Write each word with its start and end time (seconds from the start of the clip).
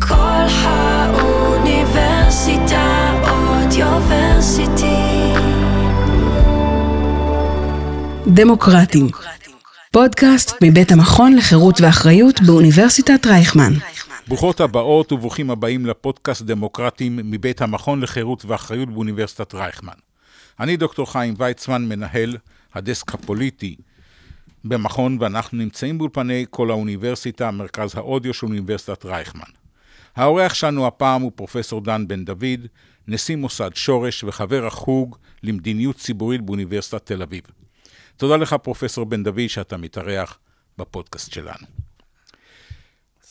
כל 0.00 0.46
האוניברסיטה 0.62 1.94
אודיוורסיטי. 3.30 4.98
דמוקרטים. 8.26 9.06
פודקאסט 9.92 10.56
מבית 10.62 10.92
המכון 10.92 11.36
לחירות 11.36 11.80
ואחריות 11.80 12.40
באוניברסיטת 12.40 13.26
רייכמן. 13.26 13.72
ברוכות 14.28 14.60
הבאות 14.60 15.12
וברוכים 15.12 15.50
הבאים 15.50 15.86
לפודקאסט 15.86 16.42
דמוקרטים 16.42 17.16
מבית 17.24 17.62
המכון 17.62 18.00
לחירות 18.00 18.44
ואחריות 18.44 18.88
באוניברסיטת 18.88 19.54
רייכמן. 19.54 19.92
אני 20.60 20.76
דוקטור 20.76 21.12
חיים 21.12 21.34
ויצמן, 21.38 21.88
מנהל 21.88 22.36
הדסק 22.74 23.14
הפוליטי 23.14 23.76
במכון, 24.64 25.16
ואנחנו 25.20 25.58
נמצאים 25.58 25.98
באולפני 25.98 26.44
כל 26.50 26.70
האוניברסיטה, 26.70 27.50
מרכז 27.50 27.94
האודיו 27.94 28.34
של 28.34 28.46
אוניברסיטת 28.46 29.04
רייכמן. 29.04 29.57
האורח 30.18 30.54
שלנו 30.54 30.86
הפעם 30.86 31.22
הוא 31.22 31.32
פרופסור 31.34 31.80
דן 31.80 32.08
בן 32.08 32.24
דוד, 32.24 32.66
נשיא 33.08 33.36
מוסד 33.36 33.70
שורש 33.74 34.24
וחבר 34.24 34.66
החוג 34.66 35.16
למדיניות 35.42 35.96
ציבורית 35.96 36.40
באוניברסיטת 36.40 37.06
תל 37.06 37.22
אביב. 37.22 37.42
תודה 38.16 38.36
לך, 38.36 38.56
פרופסור 38.62 39.06
בן 39.06 39.22
דוד, 39.22 39.46
שאתה 39.48 39.76
מתארח 39.76 40.38
בפודקאסט 40.78 41.32
שלנו. 41.32 41.66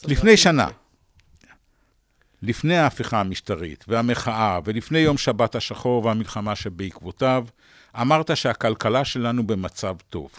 לפני 0.06 0.38
שנה, 0.38 0.68
לפני 2.42 2.78
ההפיכה 2.78 3.20
המשטרית 3.20 3.86
והמחאה, 3.88 4.60
ולפני 4.66 5.00
יום 5.00 5.18
שבת 5.18 5.56
השחור 5.56 6.06
והמלחמה 6.06 6.56
שבעקבותיו, 6.56 7.46
אמרת 8.02 8.38
שהכלכלה 8.38 9.06
שלנו 9.06 9.48
במצב 9.48 9.96
טוב. 10.10 10.32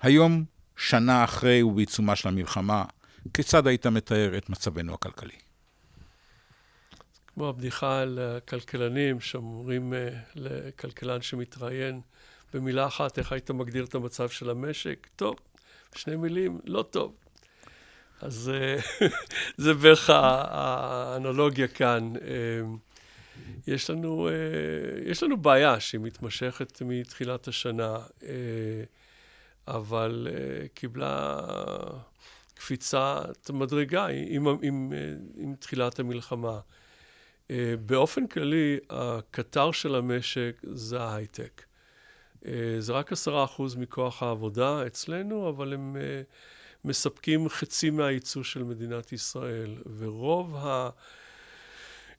היום, 0.00 0.44
שנה 0.76 1.24
אחרי 1.24 1.62
ובעיצומה 1.62 2.16
של 2.16 2.28
המלחמה, 2.28 2.84
כיצד 3.34 3.66
היית 3.66 3.86
מתאר 3.86 4.38
את 4.38 4.50
מצבנו 4.50 4.94
הכלכלי? 4.94 5.36
כמו 7.34 7.48
הבדיחה 7.48 8.00
על 8.00 8.18
הכלכלנים, 8.18 9.20
שאומרים 9.20 9.92
uh, 9.92 9.96
לכלכלן 10.34 11.22
שמתראיין 11.22 12.00
במילה 12.54 12.86
אחת, 12.86 13.18
איך 13.18 13.32
היית 13.32 13.50
מגדיר 13.50 13.84
את 13.84 13.94
המצב 13.94 14.28
של 14.28 14.50
המשק? 14.50 15.06
טוב, 15.16 15.36
שני 15.94 16.16
מילים, 16.16 16.60
לא 16.64 16.84
טוב. 16.90 17.14
אז 18.20 18.50
uh, 18.54 19.04
זה 19.62 19.74
בערך 19.74 20.10
האנלוגיה 20.10 21.68
כאן. 21.68 22.12
Uh, 22.16 22.20
יש 23.66 23.90
לנו, 23.90 24.28
יש 25.06 25.22
לנו 25.22 25.36
בעיה 25.36 25.80
שהיא 25.80 26.00
מתמשכת 26.00 26.82
מתחילת 26.82 27.48
השנה, 27.48 27.96
אבל 29.68 30.28
קיבלה 30.74 31.40
קפיצת 32.64 33.50
מדרגה 33.52 34.06
עם, 34.06 34.48
עם, 34.48 34.56
עם, 34.62 34.92
עם 35.36 35.54
תחילת 35.54 35.98
המלחמה. 35.98 36.60
Uh, 36.60 37.52
באופן 37.86 38.26
כללי, 38.26 38.78
הקטר 38.90 39.72
של 39.72 39.94
המשק 39.94 40.60
זה 40.62 41.00
ההייטק. 41.00 41.62
Uh, 42.42 42.46
זה 42.78 42.92
רק 42.92 43.12
עשרה 43.12 43.44
אחוז 43.44 43.76
מכוח 43.76 44.22
העבודה 44.22 44.86
אצלנו, 44.86 45.48
אבל 45.48 45.72
הם 45.72 45.96
uh, 45.96 45.98
מספקים 46.84 47.48
חצי 47.48 47.90
מהייצוא 47.90 48.42
של 48.42 48.62
מדינת 48.62 49.12
ישראל. 49.12 49.74
ורוב 49.98 50.56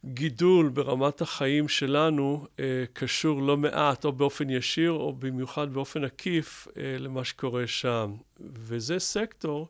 הגידול 0.03 0.69
ברמת 0.69 1.21
החיים 1.21 1.67
שלנו 1.67 2.47
uh, 2.47 2.59
קשור 2.93 3.41
לא 3.41 3.57
מעט, 3.57 4.05
או 4.05 4.11
באופן 4.11 4.49
ישיר, 4.49 4.91
או 4.91 5.13
במיוחד 5.13 5.73
באופן 5.73 6.03
עקיף, 6.03 6.67
uh, 6.67 6.71
למה 6.99 7.23
שקורה 7.23 7.67
שם. 7.67 8.13
וזה 8.39 8.99
סקטור 8.99 9.67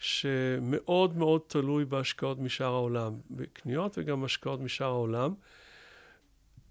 שמאוד 0.00 1.16
מאוד 1.16 1.40
תלוי 1.46 1.84
בהשקעות 1.84 2.38
משאר 2.38 2.66
העולם, 2.66 3.12
בקניות 3.30 3.98
וגם 3.98 4.24
השקעות 4.24 4.60
משאר 4.60 4.86
העולם. 4.86 5.34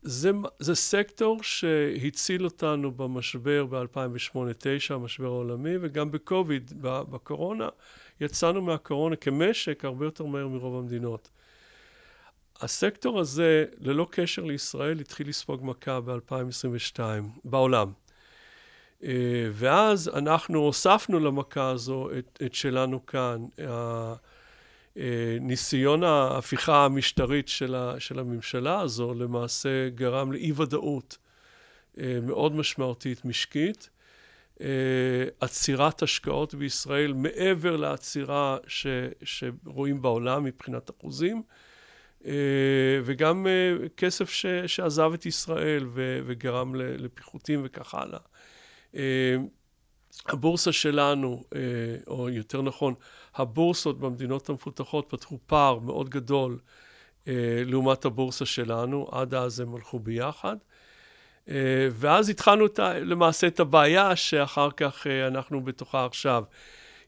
זה, 0.01 0.31
זה 0.59 0.75
סקטור 0.75 1.43
שהציל 1.43 2.45
אותנו 2.45 2.91
במשבר 2.91 3.65
ב-2008-2009, 3.65 4.93
המשבר 4.93 5.25
העולמי, 5.25 5.73
וגם 5.81 6.11
בקוביד, 6.11 6.73
בקורונה. 6.81 7.69
יצאנו 8.21 8.61
מהקורונה 8.61 9.15
כמשק 9.15 9.85
הרבה 9.85 10.05
יותר 10.05 10.25
מהר 10.25 10.47
מרוב 10.47 10.79
המדינות. 10.79 11.29
הסקטור 12.61 13.19
הזה, 13.19 13.65
ללא 13.77 14.07
קשר 14.11 14.43
לישראל, 14.43 14.99
התחיל 14.99 15.29
לספוג 15.29 15.65
מכה 15.65 16.01
ב-2022 16.01 16.99
בעולם. 17.43 17.91
אה, 19.03 19.09
ואז 19.51 20.11
אנחנו 20.13 20.59
הוספנו 20.59 21.19
למכה 21.19 21.69
הזו 21.69 22.09
את, 22.19 22.39
את 22.45 22.53
שלנו 22.53 23.05
כאן. 23.05 23.45
אה, 23.59 24.13
ניסיון 25.41 26.03
ההפיכה 26.03 26.85
המשטרית 26.85 27.47
של, 27.47 27.75
ה, 27.75 27.99
של 27.99 28.19
הממשלה 28.19 28.81
הזו 28.81 29.13
למעשה 29.13 29.89
גרם 29.89 30.31
לאי 30.31 30.51
ודאות 30.51 31.17
אה, 31.99 32.19
מאוד 32.21 32.55
משמעותית 32.55 33.25
משקית. 33.25 33.89
עצירת 35.39 36.01
השקעות 36.01 36.53
בישראל 36.53 37.13
מעבר 37.13 37.75
לעצירה 37.75 38.57
ש, 38.67 38.87
שרואים 39.23 40.01
בעולם 40.01 40.43
מבחינת 40.43 40.89
אחוזים, 40.89 41.43
וגם 43.03 43.47
כסף 43.97 44.29
ש, 44.29 44.45
שעזב 44.67 45.11
את 45.13 45.25
ישראל 45.25 45.85
ו, 45.87 46.19
וגרם 46.25 46.75
לפיחותים 46.75 47.61
וכך 47.63 47.93
הלאה. 47.95 48.19
אה, 48.95 49.35
הבורסה 50.25 50.71
שלנו, 50.71 51.43
אה, 51.55 51.59
או 52.07 52.29
יותר 52.29 52.61
נכון, 52.61 52.93
הבורסות 53.35 53.99
במדינות 53.99 54.49
המפותחות 54.49 55.05
פתחו 55.09 55.37
פער 55.45 55.79
מאוד 55.79 56.09
גדול 56.09 56.59
אה, 57.27 57.33
לעומת 57.65 58.05
הבורסה 58.05 58.45
שלנו, 58.45 59.07
עד 59.11 59.33
אז 59.33 59.59
הם 59.59 59.75
הלכו 59.75 59.99
ביחד. 59.99 60.55
ואז 61.91 62.29
התחלנו 62.29 62.65
למעשה 63.01 63.47
את 63.47 63.59
הבעיה 63.59 64.15
שאחר 64.15 64.71
כך 64.71 65.07
אנחנו 65.07 65.61
בתוכה 65.63 66.05
עכשיו. 66.05 66.43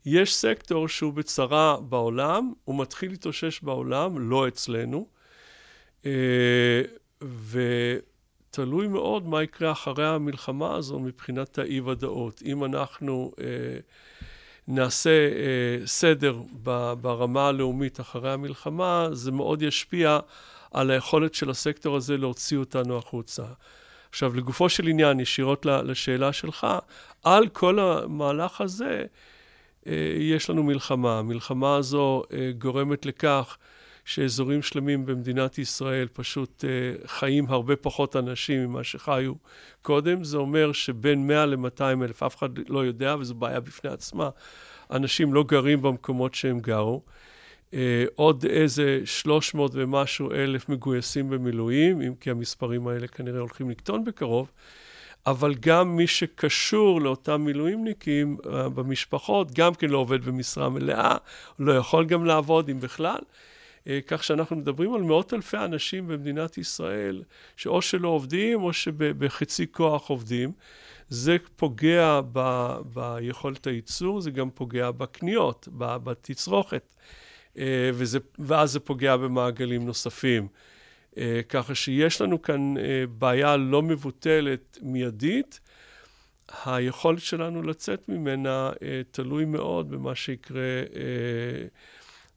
יש 0.06 0.36
סקטור 0.36 0.88
שהוא 0.88 1.14
בצרה 1.14 1.78
בעולם, 1.82 2.54
הוא 2.64 2.80
מתחיל 2.80 3.12
להתאושש 3.12 3.62
בעולם, 3.62 4.30
לא 4.30 4.48
אצלנו, 4.48 5.08
ו... 7.24 7.60
תלוי 8.52 8.88
מאוד 8.88 9.28
מה 9.28 9.44
יקרה 9.44 9.72
אחרי 9.72 10.08
המלחמה 10.08 10.76
הזו 10.76 11.00
מבחינת 11.00 11.58
האי-ודאות. 11.58 12.42
אם 12.46 12.66
אנחנו 12.66 13.32
אה, 13.40 13.46
נעשה 14.68 15.10
אה, 15.10 15.88
סדר 15.88 16.40
ב, 16.64 16.94
ברמה 17.02 17.48
הלאומית 17.48 18.00
אחרי 18.00 18.32
המלחמה, 18.32 19.08
זה 19.12 19.32
מאוד 19.32 19.62
ישפיע 19.62 20.20
על 20.72 20.92
היכולת 20.92 21.34
של 21.34 21.50
הסקטור 21.50 21.96
הזה 21.96 22.18
להוציא 22.18 22.58
אותנו 22.58 22.98
החוצה. 22.98 23.44
עכשיו, 24.10 24.36
לגופו 24.36 24.70
של 24.70 24.88
עניין, 24.88 25.20
ישירות 25.20 25.66
לשאלה 25.66 26.34
שלך, 26.34 26.68
על 27.24 27.48
כל 27.48 27.80
המהלך 27.80 28.62
הזה 28.62 29.06
אה, 29.88 29.94
יש 30.20 30.50
לנו 30.50 30.64
מלחמה. 30.64 31.20
המלחמה 31.20 31.76
הזו 31.76 32.24
אה, 32.34 32.52
גורמת 32.58 33.06
לכך 33.06 33.58
שאזורים 34.06 34.62
שלמים 34.62 35.06
במדינת 35.06 35.58
ישראל 35.58 36.08
פשוט 36.14 36.64
uh, 36.64 37.08
חיים 37.08 37.46
הרבה 37.50 37.76
פחות 37.76 38.16
אנשים 38.16 38.66
ממה 38.66 38.84
שחיו 38.84 39.34
קודם. 39.82 40.24
זה 40.24 40.38
אומר 40.38 40.72
שבין 40.72 41.28
100 41.28 41.46
ל-200 41.46 41.82
אלף, 41.82 42.24
אף 42.24 42.38
אחד 42.38 42.50
לא 42.68 42.86
יודע, 42.86 43.16
וזו 43.20 43.36
בעיה 43.36 43.60
בפני 43.60 43.92
עצמה, 43.92 44.30
אנשים 44.92 45.34
לא 45.34 45.44
גרים 45.44 45.82
במקומות 45.82 46.34
שהם 46.34 46.60
גרו. 46.60 47.02
Uh, 47.72 47.74
עוד 48.16 48.46
איזה 48.46 49.02
300 49.06 49.72
ומשהו 49.76 50.32
אלף 50.32 50.70
מגויסים 50.70 51.30
במילואים, 51.30 52.02
אם 52.02 52.14
כי 52.20 52.32
המספרים 52.32 52.88
האלה 52.88 53.08
כנראה 53.08 53.40
הולכים 53.40 53.70
לקטון 53.70 54.04
בקרוב. 54.04 54.52
אבל 55.26 55.56
גם 55.60 55.96
מי 55.96 56.08
שקשור 56.08 57.02
לאותם 57.02 57.42
מילואימניקים 57.42 58.38
uh, 58.42 58.48
במשפחות, 58.50 59.52
גם 59.52 59.74
כן 59.74 59.90
לא 59.90 59.98
עובד 59.98 60.26
במשרה 60.26 60.70
מלאה, 60.70 61.18
לא 61.60 61.74
יכול 61.74 62.06
גם 62.06 62.26
לעבוד, 62.26 62.70
אם 62.70 62.80
בכלל. 62.80 63.20
אה, 63.88 64.00
כך 64.08 64.24
שאנחנו 64.24 64.56
מדברים 64.56 64.94
על 64.94 65.02
מאות 65.02 65.34
אלפי 65.34 65.58
אנשים 65.58 66.08
במדינת 66.08 66.58
ישראל, 66.58 67.24
שאו 67.56 67.82
שלא 67.82 68.08
עובדים 68.08 68.64
או 68.64 68.74
שבחצי 68.74 69.72
כוח 69.72 70.10
עובדים. 70.10 70.52
זה 71.10 71.38
פוגע 71.56 72.20
ב, 72.34 72.70
ביכולת 72.94 73.68
הייצור, 73.68 74.22
זה 74.22 74.32
גם 74.32 74.50
פוגע 74.50 74.92
בקניות, 74.92 75.68
בתצרוכת, 75.78 76.96
אה, 77.58 77.90
וזה, 77.94 78.20
ואז 78.40 78.72
זה 78.72 78.80
פוגע 78.80 79.18
במעגלים 79.18 79.86
נוספים. 79.86 80.48
אה, 81.18 81.42
ככה 81.50 81.76
שיש 81.76 82.22
לנו 82.22 82.42
כאן 82.42 82.74
בעיה 83.18 83.58
לא 83.58 83.82
מבוטלת 83.82 84.78
מיידית. 84.82 85.60
היכולת 86.66 87.22
שלנו 87.22 87.64
לצאת 87.64 88.10
ממנה 88.10 88.72
תלוי 89.12 89.46
מאוד 89.46 89.90
במה 89.90 90.16
שיקרה 90.16 90.82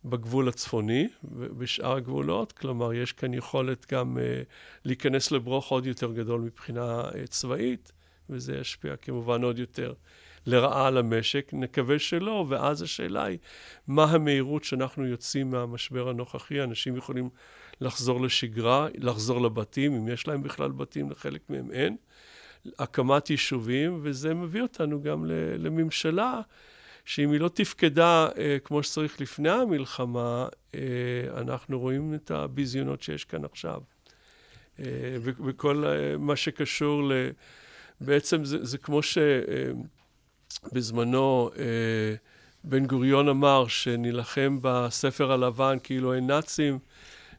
בגבול 0.04 0.48
הצפוני 0.48 1.08
ובשאר 1.24 1.96
הגבולות, 1.96 2.52
כלומר 2.52 2.92
יש 2.92 3.12
כאן 3.12 3.34
יכולת 3.34 3.92
גם 3.92 4.16
uh, 4.16 4.20
להיכנס 4.84 5.30
לברוך 5.30 5.70
עוד 5.70 5.86
יותר 5.86 6.12
גדול 6.12 6.40
מבחינה 6.40 7.02
uh, 7.08 7.26
צבאית, 7.28 7.92
וזה 8.30 8.56
ישפיע 8.56 8.96
כמובן 8.96 9.42
עוד 9.42 9.58
יותר 9.58 9.92
לרעה 10.46 10.90
למשק, 10.90 11.50
נקווה 11.52 11.98
שלא, 11.98 12.46
ואז 12.48 12.82
השאלה 12.82 13.24
היא, 13.24 13.38
מה 13.86 14.04
המהירות 14.04 14.64
שאנחנו 14.64 15.06
יוצאים 15.06 15.50
מהמשבר 15.50 16.08
הנוכחי? 16.08 16.62
אנשים 16.62 16.96
יכולים 16.96 17.28
לחזור 17.80 18.20
לשגרה, 18.20 18.88
לחזור 18.94 19.40
לבתים, 19.40 19.94
אם 19.94 20.08
יש 20.08 20.28
להם 20.28 20.42
בכלל 20.42 20.70
בתים, 20.70 21.10
לחלק 21.10 21.40
מהם 21.50 21.70
אין. 21.70 21.96
הקמת 22.78 23.30
יישובים, 23.30 24.00
וזה 24.02 24.34
מביא 24.34 24.62
אותנו 24.62 25.02
גם 25.02 25.24
לממשלה, 25.58 26.40
שאם 27.04 27.32
היא 27.32 27.40
לא 27.40 27.48
תפקדה 27.48 28.28
אה, 28.38 28.56
כמו 28.64 28.82
שצריך 28.82 29.20
לפני 29.20 29.50
המלחמה, 29.50 30.48
אה, 30.74 30.80
אנחנו 31.36 31.80
רואים 31.80 32.14
את 32.14 32.30
הביזיונות 32.30 33.02
שיש 33.02 33.24
כאן 33.24 33.44
עכשיו. 33.44 33.80
אה, 34.80 35.16
וכל 35.22 35.84
אה, 35.86 36.16
מה 36.18 36.36
שקשור 36.36 37.08
ל... 37.08 37.12
בעצם 38.00 38.44
זה, 38.44 38.64
זה 38.64 38.78
כמו 38.78 39.00
שבזמנו 40.62 41.50
אה, 41.56 41.62
אה, 41.62 42.14
בן 42.64 42.86
גוריון 42.86 43.28
אמר 43.28 43.66
שנילחם 43.68 44.58
בספר 44.62 45.32
הלבן 45.32 45.76
כאילו 45.82 46.14
אין 46.14 46.26
נאצים, 46.26 46.78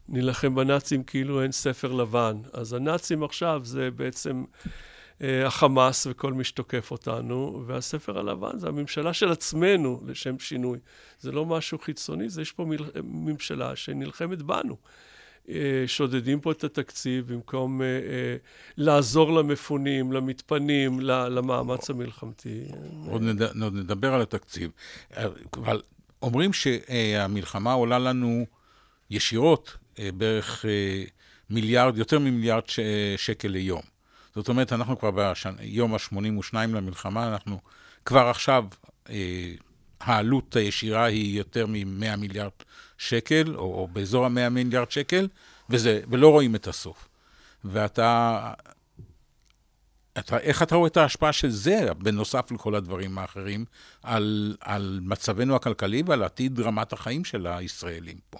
נילחם 0.08 0.54
בנאצים 0.54 1.02
כאילו 1.04 1.42
אין 1.42 1.52
ספר 1.52 1.92
לבן. 1.92 2.36
אז 2.52 2.72
הנאצים 2.72 3.22
עכשיו 3.22 3.60
זה 3.64 3.90
בעצם 3.90 4.44
החמאס 5.20 6.06
וכל 6.10 6.32
מי 6.32 6.44
שתוקף 6.44 6.90
אותנו, 6.90 7.64
והספר 7.66 8.18
הלבן 8.18 8.58
זה 8.58 8.68
הממשלה 8.68 9.12
של 9.12 9.32
עצמנו 9.32 10.00
לשם 10.06 10.38
שינוי. 10.38 10.78
זה 11.20 11.32
לא 11.32 11.46
משהו 11.46 11.78
חיצוני, 11.78 12.28
זה 12.28 12.42
יש 12.42 12.52
פה 12.52 12.64
מל... 12.64 12.78
ממשלה 13.02 13.76
שנלחמת 13.76 14.42
בנו. 14.42 14.76
אה, 15.48 15.84
שודדים 15.86 16.40
פה 16.40 16.52
את 16.52 16.64
התקציב 16.64 17.32
במקום 17.32 17.82
אה, 17.82 17.86
אה, 17.86 18.36
לעזור 18.76 19.32
למפונים, 19.32 20.12
למתפנים, 20.12 21.00
למאמץ 21.00 21.90
המלחמתי. 21.90 22.64
עוד 23.06 23.22
נדבר 23.54 24.14
על 24.14 24.22
התקציב. 24.22 24.70
אבל 25.54 25.82
אומרים 26.22 26.52
שהמלחמה 26.52 27.72
עולה 27.72 27.98
לנו 27.98 28.46
ישירות 29.10 29.76
בערך 29.98 30.64
מיליארד, 31.50 31.98
יותר 31.98 32.18
ממיליארד 32.18 32.62
שקל 33.16 33.48
ליום. 33.48 33.95
זאת 34.36 34.48
אומרת, 34.48 34.72
אנחנו 34.72 34.98
כבר 34.98 35.10
ביום 35.58 35.94
ה-82 35.94 36.54
למלחמה, 36.54 37.28
אנחנו 37.28 37.60
כבר 38.04 38.26
עכשיו, 38.28 38.64
העלות 40.00 40.56
הישירה 40.56 41.04
היא 41.04 41.38
יותר 41.38 41.66
מ-100 41.66 42.16
מיליארד 42.16 42.50
שקל, 42.98 43.54
או, 43.54 43.60
או 43.60 43.88
באזור 43.92 44.24
ה-100 44.24 44.48
מיליארד 44.50 44.90
שקל, 44.90 45.28
וזה, 45.70 46.00
ולא 46.10 46.30
רואים 46.30 46.54
את 46.54 46.66
הסוף. 46.66 47.08
ואתה... 47.64 48.52
אתה, 50.18 50.38
איך 50.38 50.62
אתה 50.62 50.76
רואה 50.76 50.88
את 50.88 50.96
ההשפעה 50.96 51.32
של 51.32 51.50
זה, 51.50 51.94
בנוסף 51.98 52.52
לכל 52.52 52.74
הדברים 52.74 53.18
האחרים, 53.18 53.64
על, 54.02 54.56
על 54.60 55.00
מצבנו 55.02 55.56
הכלכלי 55.56 56.02
ועל 56.06 56.22
עתיד 56.22 56.60
רמת 56.60 56.92
החיים 56.92 57.24
של 57.24 57.46
הישראלים 57.46 58.16
פה? 58.30 58.38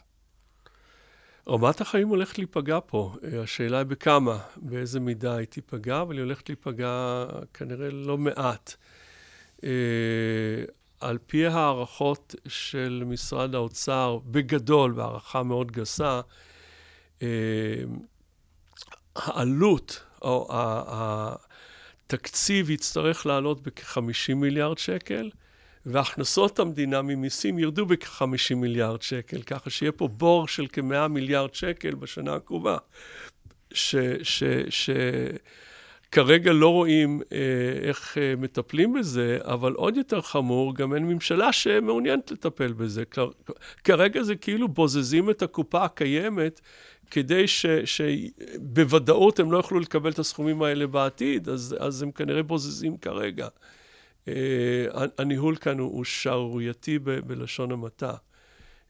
רמת 1.48 1.80
החיים 1.80 2.08
הולכת 2.08 2.38
להיפגע 2.38 2.78
פה. 2.86 3.14
השאלה 3.42 3.78
היא 3.78 3.86
בכמה, 3.86 4.38
באיזה 4.56 5.00
מידה 5.00 5.36
היא 5.36 5.46
תיפגע, 5.46 6.00
אבל 6.00 6.14
היא 6.14 6.22
הולכת 6.22 6.48
להיפגע 6.48 7.24
כנראה 7.54 7.90
לא 7.90 8.18
מעט. 8.18 8.74
אה, 9.64 9.70
על 11.00 11.18
פי 11.26 11.46
הערכות 11.46 12.34
של 12.48 13.02
משרד 13.06 13.54
האוצר, 13.54 14.18
בגדול, 14.24 14.92
בהערכה 14.92 15.42
מאוד 15.42 15.72
גסה, 15.72 16.20
אה, 17.22 17.28
העלות 19.16 20.02
או 20.22 20.48
התקציב 22.06 22.70
יצטרך 22.70 23.26
לעלות 23.26 23.62
בכ-50 23.62 24.34
מיליארד 24.34 24.78
שקל, 24.78 25.30
והכנסות 25.86 26.58
המדינה 26.58 27.02
ממיסים 27.02 27.58
ירדו 27.58 27.86
בכ-50 27.86 28.54
מיליארד 28.56 29.02
שקל, 29.02 29.42
ככה 29.42 29.70
שיהיה 29.70 29.92
פה 29.92 30.08
בור 30.08 30.48
של 30.48 30.66
כ-100 30.72 31.08
מיליארד 31.08 31.54
שקל 31.54 31.94
בשנה 31.94 32.34
הקרובה. 32.34 32.76
ש, 33.72 33.96
ש, 34.22 34.42
ש, 34.68 34.90
כרגע 36.12 36.52
לא 36.52 36.68
רואים 36.68 37.22
אה, 37.32 37.38
איך 37.88 38.18
אה, 38.18 38.34
מטפלים 38.38 38.92
בזה, 38.92 39.38
אבל 39.42 39.72
עוד 39.72 39.96
יותר 39.96 40.20
חמור, 40.20 40.74
גם 40.74 40.94
אין 40.94 41.04
ממשלה 41.04 41.52
שמעוניינת 41.52 42.30
לטפל 42.30 42.72
בזה. 42.72 43.02
כרגע 43.84 44.22
זה 44.22 44.36
כאילו 44.36 44.68
בוזזים 44.68 45.30
את 45.30 45.42
הקופה 45.42 45.84
הקיימת, 45.84 46.60
כדי 47.10 47.44
שבוודאות 47.84 49.40
הם 49.40 49.52
לא 49.52 49.56
יוכלו 49.56 49.80
לקבל 49.80 50.10
את 50.10 50.18
הסכומים 50.18 50.62
האלה 50.62 50.86
בעתיד, 50.86 51.48
אז, 51.48 51.76
אז 51.80 52.02
הם 52.02 52.10
כנראה 52.10 52.42
בוזזים 52.42 52.96
כרגע. 52.96 53.48
אה, 54.28 54.86
הניהול 55.18 55.56
כאן 55.56 55.78
הוא, 55.78 56.04
שערורייתי 56.04 56.98
בלשון 56.98 57.72
המעטה. 57.72 58.14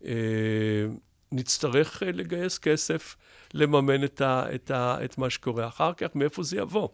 אה, 0.05 0.87
נצטרך 1.33 2.03
אה, 2.03 2.12
לגייס 2.12 2.59
כסף 2.59 3.17
לממן 3.55 4.05
את, 4.05 4.21
ה, 4.21 4.44
את, 4.55 4.71
ה, 4.71 5.05
את 5.05 5.19
מה 5.19 5.31
שקורה 5.31 5.67
אחר 5.67 5.93
כך, 5.93 6.09
מאיפה 6.15 6.43
זה 6.43 6.56
יבוא. 6.56 6.88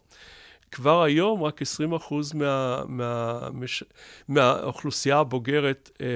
כבר 0.71 1.03
היום 1.03 1.43
רק 1.43 1.63
20 1.63 1.93
אחוז 1.93 2.33
מה, 2.33 2.83
מה, 2.89 3.39
מהאוכלוסייה 4.29 5.19
הבוגרת 5.19 5.91
אה, 6.01 6.07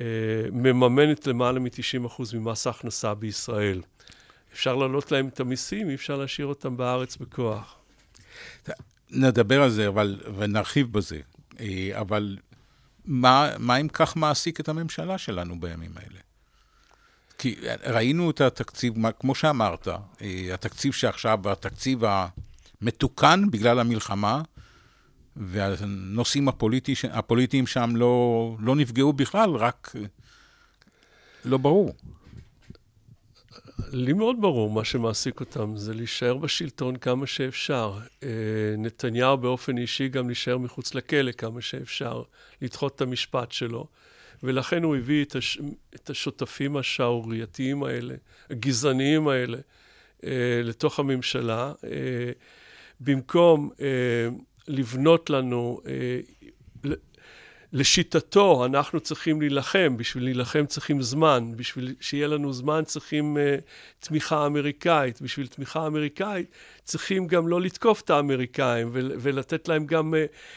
אה, 0.00 0.50
מממנת 0.52 1.26
למעלה 1.26 1.60
מ-90 1.60 2.06
אחוז 2.06 2.34
ממס 2.34 2.66
ההכנסה 2.66 3.14
בישראל. 3.14 3.82
אפשר 4.52 4.76
להעלות 4.76 5.12
להם 5.12 5.28
את 5.28 5.40
המיסים, 5.40 5.88
אי 5.90 5.94
אפשר 5.94 6.16
להשאיר 6.16 6.46
אותם 6.46 6.76
בארץ 6.76 7.16
בכוח. 7.16 7.76
נדבר 9.14 9.62
על 9.62 9.70
זה 9.70 9.88
אבל, 9.88 10.20
ונרחיב 10.38 10.92
בזה, 10.92 11.20
אה, 11.60 11.90
אבל 12.00 12.38
מה, 13.04 13.50
מה 13.58 13.76
אם 13.76 13.88
כך 13.88 14.16
מעסיק 14.16 14.60
את 14.60 14.68
הממשלה 14.68 15.18
שלנו 15.18 15.60
בימים 15.60 15.90
האלה? 15.96 16.20
כי 17.38 17.56
ראינו 17.86 18.30
את 18.30 18.40
התקציב, 18.40 18.94
כמו 19.20 19.34
שאמרת, 19.34 19.88
אה, 19.88 20.54
התקציב 20.54 20.92
שעכשיו, 20.92 21.50
התקציב 21.50 22.02
המתוקן 22.82 23.44
בגלל 23.50 23.80
המלחמה, 23.80 24.42
והנושאים 25.36 26.48
הפוליטי, 26.48 26.94
הפוליטיים 27.10 27.66
שם 27.66 27.96
לא, 27.96 28.56
לא 28.60 28.76
נפגעו 28.76 29.12
בכלל, 29.12 29.50
רק 29.50 29.94
לא 31.44 31.58
ברור. 31.58 31.94
לי 33.92 34.12
מאוד 34.12 34.36
ברור, 34.40 34.70
מה 34.70 34.84
שמעסיק 34.84 35.40
אותם 35.40 35.76
זה 35.76 35.94
להישאר 35.94 36.36
בשלטון 36.36 36.96
כמה 36.96 37.26
שאפשר. 37.26 37.98
אה, 38.22 38.28
נתניהו 38.78 39.36
באופן 39.36 39.78
אישי 39.78 40.08
גם 40.08 40.26
להישאר 40.26 40.58
מחוץ 40.58 40.94
לכלא 40.94 41.32
כמה 41.32 41.60
שאפשר, 41.60 42.22
לדחות 42.62 42.96
את 42.96 43.00
המשפט 43.00 43.52
שלו. 43.52 43.86
ולכן 44.42 44.82
הוא 44.82 44.96
הביא 44.96 45.24
את, 45.24 45.36
הש... 45.36 45.58
את 45.94 46.10
השותפים 46.10 46.76
השערורייתיים 46.76 47.82
האלה, 47.82 48.14
הגזעניים 48.50 49.28
האלה, 49.28 49.58
אה, 50.24 50.60
לתוך 50.64 50.98
הממשלה, 50.98 51.72
אה, 51.84 52.32
במקום 53.00 53.70
לבנות 54.68 55.30
לנו 55.30 55.80
לשיטתו, 57.74 58.64
אנחנו 58.64 59.00
צריכים 59.00 59.40
להילחם, 59.40 59.96
בשביל 59.96 60.24
להילחם 60.24 60.66
צריכים 60.66 61.02
זמן, 61.02 61.52
בשביל 61.56 61.94
שיהיה 62.00 62.26
לנו 62.26 62.52
זמן 62.52 62.84
צריכים 62.84 63.36
uh, 63.36 63.60
תמיכה 64.06 64.46
אמריקאית, 64.46 65.22
בשביל 65.22 65.46
תמיכה 65.46 65.86
אמריקאית 65.86 66.50
צריכים 66.84 67.26
גם 67.26 67.48
לא 67.48 67.60
לתקוף 67.60 68.00
את 68.00 68.10
האמריקאים 68.10 68.90
ולתת 68.92 69.68
להם 69.68 69.86
גם 69.86 70.14
uh, 70.14 70.16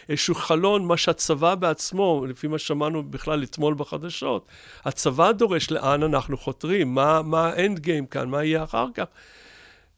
איזשהו 0.10 0.36
חלון, 0.36 0.86
מה 0.86 0.98
שהצבא 0.98 1.56
בעצמו, 1.56 2.26
לפי 2.30 2.48
מה 2.48 2.60
שמענו 2.60 3.04
בכלל 3.04 3.44
אתמול 3.44 3.74
בחדשות, 3.74 4.48
הצבא 4.86 5.32
דורש 5.32 5.72
לאן 5.72 6.04
אנחנו 6.04 6.38
חותרים, 6.38 6.94
מה 7.24 7.48
האנד 7.48 7.80
גיים 7.80 8.06
כאן, 8.06 8.30
מה 8.30 8.44
יהיה 8.44 8.64
אחר 8.64 8.88
כך. 8.94 9.06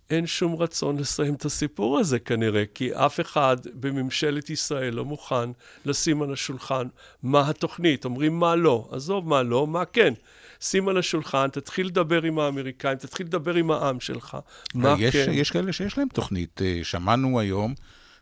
אין 0.10 0.28
שום 0.28 0.56
רצון 0.56 0.98
לסיים 0.98 1.34
את 1.34 1.46
הסיפור 1.46 2.00
הזה 2.00 2.20
כנראה, 2.20 2.63
כי 2.74 2.94
אף 2.94 3.20
אחד 3.20 3.58
בממשלת 3.74 4.50
ישראל 4.50 4.94
לא 4.94 5.06
מוכן 5.06 5.50
לשים 5.86 6.22
על 6.22 6.34
השולחן 6.34 6.88
מה 7.24 7.50
התוכנית. 7.50 8.06
אומרים 8.06 8.39
מה 8.39 8.56
לא, 8.56 8.89
עזוב 8.92 9.28
מה 9.28 9.44
לא, 9.44 9.68
מה 9.68 9.86
כן. 9.86 10.13
שים 10.62 10.89
על 10.89 10.98
השולחן, 10.98 11.48
תתחיל 11.48 11.88
לדבר 11.88 12.24
עם 12.24 12.39
האמריקאים, 12.39 12.98
תתחיל 12.98 13.25
לדבר 13.25 13.56
עם 13.56 13.72
העם 13.72 14.00
שלך. 14.00 14.38
מה 14.74 14.96
יש, 15.00 15.16
כן? 15.16 15.32
יש 15.34 15.51
כאלה 15.51 15.74
שיש 15.74 15.98
להם 15.98 16.08
תוכנית. 16.13 16.62
אה, 16.62 16.80
שמענו 16.84 17.39
היום 17.39 17.74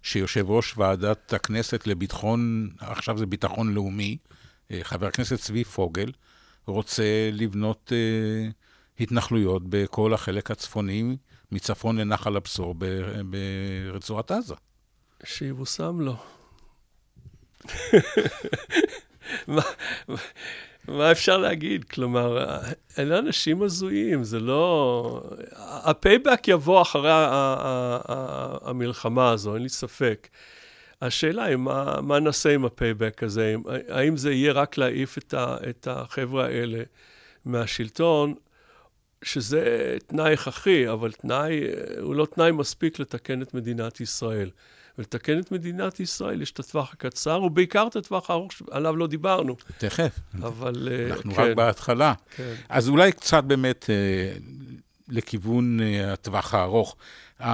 שיושב 0.01 0.49
ראש 0.49 0.77
ועדת 0.77 1.33
הכנסת 1.33 1.87
לביטחון, 1.87 2.69
עכשיו 2.79 3.17
זה 3.17 3.25
ביטחון 3.25 3.73
לאומי, 3.73 4.17
אה, 4.71 4.79
חבר 4.83 5.07
הכנסת 5.07 5.39
צבי 5.39 5.63
פוגל, 5.63 6.11
רוצה 6.67 7.03
לבנות 7.33 7.93
אה, 7.95 8.49
התנחלויות 8.99 9.63
בכל 9.69 10.13
החלק 10.13 10.51
הצפוני 10.51 11.17
מצפון 11.51 11.97
לנחל 11.97 12.37
הבשור 12.37 12.75
ברצועת 13.89 14.31
עזה. 14.31 14.55
שיבושם 15.23 16.01
לו. 16.01 16.15
מה, 20.87 21.11
אפשר 21.11 21.37
להגיד? 21.37 21.83
כלומר, 21.83 22.59
אלה 22.99 23.19
אנשים 23.19 23.63
הזויים, 23.63 24.23
זה 24.23 24.39
לא... 24.39 25.21
ה 25.59 25.70
payback 25.70 26.47
יבוא 26.47 26.81
אחרי 26.81 27.11
המלחמה 28.61 29.29
הזו, 29.29 29.53
אין 29.53 29.63
לי 29.63 29.69
ספק. 29.69 30.27
השאלה 31.01 31.43
היא, 31.43 31.55
מה, 31.55 32.01
מה 32.01 32.19
נעשה 32.19 32.53
עם 32.53 32.65
ה 32.65 32.73
payback 32.73 33.23
הזה? 33.23 33.55
האם 33.89 34.17
זה 34.17 34.31
יהיה 34.31 34.51
רק 34.51 34.77
להעיף 34.77 35.17
את, 35.17 35.33
את 35.69 35.87
החבר'ה 35.91 36.45
האלה 36.45 36.83
מהשלטון, 37.45 38.33
שזה 39.23 39.97
תנאי 40.07 40.33
הכרחי, 40.33 40.89
אבל 40.89 41.11
תנאי, 41.11 41.61
הוא 42.01 42.15
לא 42.15 42.25
תנאי 42.25 42.51
מספיק 42.51 42.99
לתקן 42.99 43.41
את 43.41 43.53
מדינת 43.53 44.01
ישראל. 44.01 44.49
ולתקן 44.97 45.39
את 45.39 45.51
מדינת 45.51 45.99
ישראל 45.99 46.41
יש 46.41 46.51
את 46.51 46.59
הטווח 46.59 46.93
הקצר, 46.93 47.43
ובעיקר 47.43 47.87
את 47.87 47.95
הטווח 47.95 48.29
הארוך 48.29 48.51
שעליו 48.51 48.95
לא 48.95 49.07
דיברנו. 49.07 49.55
תכף. 49.77 50.19
אבל... 50.43 50.89
אה, 50.91 51.13
אנחנו 51.13 51.33
כן. 51.33 51.41
רק 51.41 51.55
בהתחלה. 51.55 52.13
כן. 52.35 52.53
אז 52.69 52.89
אולי 52.89 53.11
קצת 53.11 53.43
באמת 53.43 53.89
אה, 53.89 54.37
לכיוון 55.07 55.79
אה, 55.81 56.13
הטווח 56.13 56.53
הארוך. 56.53 56.95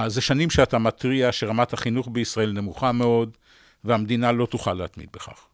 זה 0.06 0.20
שנים 0.20 0.50
שאתה 0.50 0.78
מתריע 0.78 1.32
שרמת 1.32 1.72
החינוך 1.72 2.08
בישראל 2.12 2.52
נמוכה 2.52 2.92
מאוד, 2.92 3.36
והמדינה 3.84 4.32
לא 4.32 4.46
תוכל 4.46 4.74
להתמיד 4.74 5.08
בכך. 5.12 5.46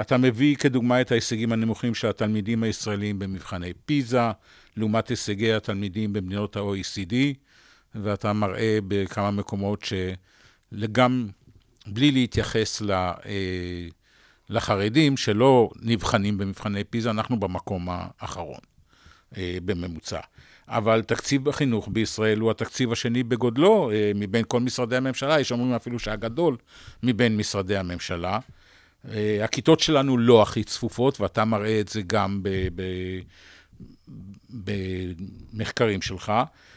אתה 0.00 0.16
מביא 0.18 0.56
כדוגמה 0.56 1.00
את 1.00 1.12
ההישגים 1.12 1.52
הנמוכים 1.52 1.94
של 1.94 2.08
התלמידים 2.08 2.62
הישראלים 2.62 3.18
במבחני 3.18 3.72
פיזה, 3.86 4.30
לעומת 4.78 5.08
הישגי 5.08 5.52
התלמידים 5.52 6.12
במדינות 6.12 6.56
ה-OECD, 6.56 7.14
ואתה 7.94 8.32
מראה 8.32 8.78
בכמה 8.88 9.30
מקומות 9.30 9.84
ש... 9.84 9.92
גם 10.92 11.28
בלי 11.86 12.10
להתייחס 12.10 12.80
ל, 12.80 12.90
אה, 12.92 13.86
לחרדים 14.50 15.16
שלא 15.16 15.70
נבחנים 15.82 16.38
במבחני 16.38 16.84
פיזה, 16.84 17.10
אנחנו 17.10 17.40
במקום 17.40 17.88
האחרון 17.90 18.60
אה, 19.36 19.58
בממוצע. 19.64 20.20
אבל 20.68 21.02
תקציב 21.02 21.48
החינוך 21.48 21.88
בישראל 21.92 22.38
הוא 22.38 22.50
התקציב 22.50 22.92
השני 22.92 23.22
בגודלו 23.22 23.90
אה, 23.90 24.12
מבין 24.14 24.44
כל 24.48 24.60
משרדי 24.60 24.96
הממשלה, 24.96 25.40
יש 25.40 25.52
אומרים 25.52 25.72
אפילו 25.72 25.98
שהגדול 25.98 26.56
מבין 27.02 27.36
משרדי 27.36 27.76
הממשלה. 27.76 28.38
הכיתות 29.44 29.80
שלנו 29.80 30.18
לא 30.18 30.42
הכי 30.42 30.64
צפופות, 30.64 31.20
ואתה 31.20 31.44
מראה 31.44 31.80
את 31.80 31.88
זה 31.88 32.02
גם 32.06 32.42
במחקרים 34.50 36.02
שלך. 36.02 36.32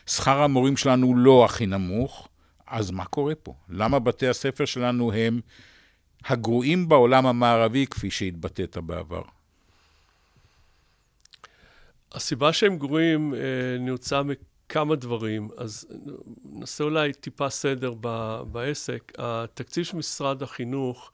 שכר 0.07 0.41
המורים 0.41 0.77
שלנו 0.77 1.15
לא 1.17 1.45
הכי 1.45 1.65
נמוך. 1.65 2.27
אז 2.67 2.91
מה 2.91 3.05
קורה 3.05 3.35
פה? 3.35 3.53
למה 3.69 3.99
בתי 3.99 4.27
הספר 4.27 4.65
שלנו 4.65 5.13
הם 5.13 5.41
הגרועים 6.25 6.89
בעולם 6.89 7.25
המערבי, 7.25 7.87
כפי 7.87 8.11
שהתבטאת 8.11 8.77
בעבר? 8.77 9.21
הסיבה 12.11 12.53
שהם 12.53 12.77
גרועים 12.77 13.33
אה, 13.33 13.39
נעוצה 13.79 14.21
מכמה 14.23 14.95
דברים, 14.95 15.49
אז 15.57 15.87
נעשה 16.45 16.83
אולי 16.83 17.13
טיפה 17.13 17.49
סדר 17.49 17.93
בעסק. 18.51 19.11
התקציב 19.17 19.83
של 19.83 19.97
משרד 19.97 20.43
החינוך 20.43 21.11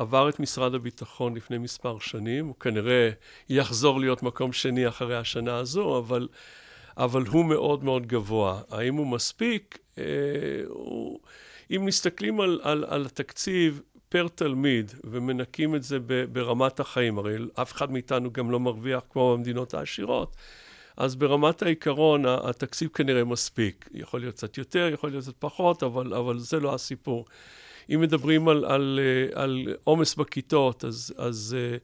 עבר 0.00 0.28
את 0.28 0.40
משרד 0.40 0.74
הביטחון 0.74 1.34
לפני 1.34 1.58
מספר 1.58 1.98
שנים, 1.98 2.46
הוא 2.46 2.54
כנראה 2.60 3.10
יחזור 3.48 4.00
להיות 4.00 4.22
מקום 4.22 4.52
שני 4.52 4.88
אחרי 4.88 5.16
השנה 5.16 5.56
הזו, 5.56 5.98
אבל, 5.98 6.28
אבל 6.96 7.22
הוא 7.22 7.44
מאוד 7.44 7.84
מאוד 7.84 8.06
גבוה. 8.06 8.60
האם 8.70 8.94
הוא 8.94 9.06
מספיק? 9.06 9.78
אה, 9.98 10.04
הוא, 10.68 11.20
אם 11.70 11.82
מסתכלים 11.84 12.40
על, 12.40 12.60
על, 12.62 12.84
על 12.88 13.06
התקציב 13.06 13.80
פר 14.08 14.28
תלמיד 14.34 14.92
ומנקים 15.04 15.74
את 15.74 15.82
זה 15.82 15.98
ברמת 16.32 16.80
החיים, 16.80 17.18
הרי 17.18 17.36
אף 17.54 17.72
אחד 17.72 17.92
מאיתנו 17.92 18.32
גם 18.32 18.50
לא 18.50 18.60
מרוויח 18.60 19.02
כמו 19.10 19.36
במדינות 19.36 19.74
העשירות, 19.74 20.36
אז 20.96 21.16
ברמת 21.16 21.62
העיקרון 21.62 22.24
התקציב 22.26 22.88
כנראה 22.94 23.24
מספיק. 23.24 23.88
יכול 23.94 24.20
להיות 24.20 24.34
קצת 24.34 24.58
יותר, 24.58 24.90
יכול 24.92 25.10
להיות 25.10 25.24
קצת 25.24 25.36
פחות, 25.38 25.82
אבל, 25.82 26.14
אבל 26.14 26.38
זה 26.38 26.60
לא 26.60 26.74
הסיפור. 26.74 27.24
אם 27.94 28.00
מדברים 28.00 28.48
על, 28.48 28.64
על, 28.64 29.00
אה, 29.02 29.42
על 29.42 29.76
עומס 29.84 30.14
בכיתות, 30.14 30.84
אז, 30.84 31.14
אז 31.16 31.56
uh, 31.78 31.80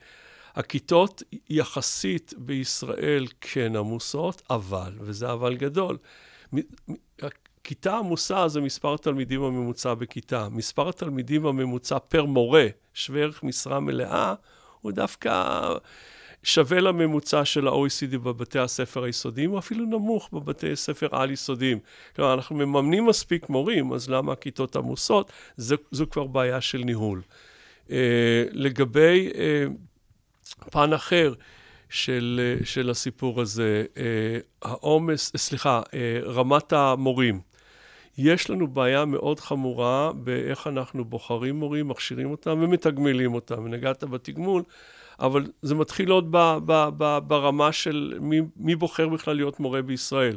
הכיתות 0.59 1.23
יחסית 1.51 2.35
בישראל 2.39 3.27
כן 3.41 3.77
עמוסות, 3.77 4.43
אבל, 4.51 4.93
וזה 5.01 5.33
אבל 5.33 5.57
גדול, 5.57 5.97
כיתה 7.65 7.97
עמוסה 7.97 8.49
זה 8.49 8.61
מספר 8.61 8.95
התלמידים 8.95 9.43
הממוצע 9.43 9.95
בכיתה. 9.95 10.49
מספר 10.49 10.89
התלמידים 10.89 11.47
הממוצע 11.47 11.99
פר 11.99 12.25
מורה, 12.25 12.67
שווה 12.95 13.21
ערך 13.23 13.43
משרה 13.43 13.81
מלאה, 13.81 14.35
הוא 14.81 14.93
דווקא 14.93 15.63
שווה 16.47 16.81
לממוצע 16.81 17.45
של 17.45 17.69
ה-OECD 17.69 18.19
בבתי 18.19 18.59
הספר 18.59 19.05
היסודיים, 19.05 19.53
או 19.53 19.59
אפילו 19.59 19.85
נמוך 19.85 20.29
בבתי 20.33 20.77
ספר 20.77 21.09
על-יסודיים. 21.13 21.79
כלומר, 22.17 22.35
אנחנו 22.35 22.57
מממנים 22.57 23.07
מספיק 23.07 23.49
מורים, 23.49 23.93
אז 23.93 24.11
למה 24.11 24.33
הכיתות 24.33 24.77
עמוסות? 24.77 25.33
זו, 25.57 25.77
זו 25.91 26.11
כבר 26.11 26.25
בעיה 26.27 26.61
של 26.61 26.79
ניהול. 26.79 27.23
Uh, 27.87 27.91
לגבי 28.53 29.31
uh, 29.33 30.71
פן 30.71 30.93
אחר, 30.93 31.35
של, 31.89 32.57
של 32.65 32.91
הסיפור 32.91 33.41
הזה, 33.41 33.85
אה, 33.97 34.03
העומס, 34.63 35.33
סליחה, 35.37 35.83
רמת 36.25 36.73
המורים. 36.73 37.41
יש 38.19 38.51
לנו 38.51 38.67
בעיה 38.67 39.05
מאוד 39.05 39.41
חמורה 39.41 40.13
באיך 40.13 40.67
אנחנו 40.67 41.05
בוחרים 41.05 41.57
מורים, 41.57 41.89
מכשירים 41.89 42.31
אותם 42.31 42.59
ומתגמלים 42.63 43.35
אותם. 43.35 43.65
ונגעת 43.65 44.05
בתגמול, 44.05 44.63
אבל 45.21 45.47
זה 45.63 45.75
מתחיל 45.75 46.11
עוד 46.11 46.29
ב, 46.31 46.37
ב, 46.65 46.89
ב, 46.97 47.19
ברמה 47.27 47.73
של 47.73 48.19
מי, 48.21 48.41
מי 48.57 48.77
בוחר 48.77 49.09
בכלל 49.09 49.37
להיות 49.37 49.61
מורה 49.61 49.83
בישראל. 49.83 50.37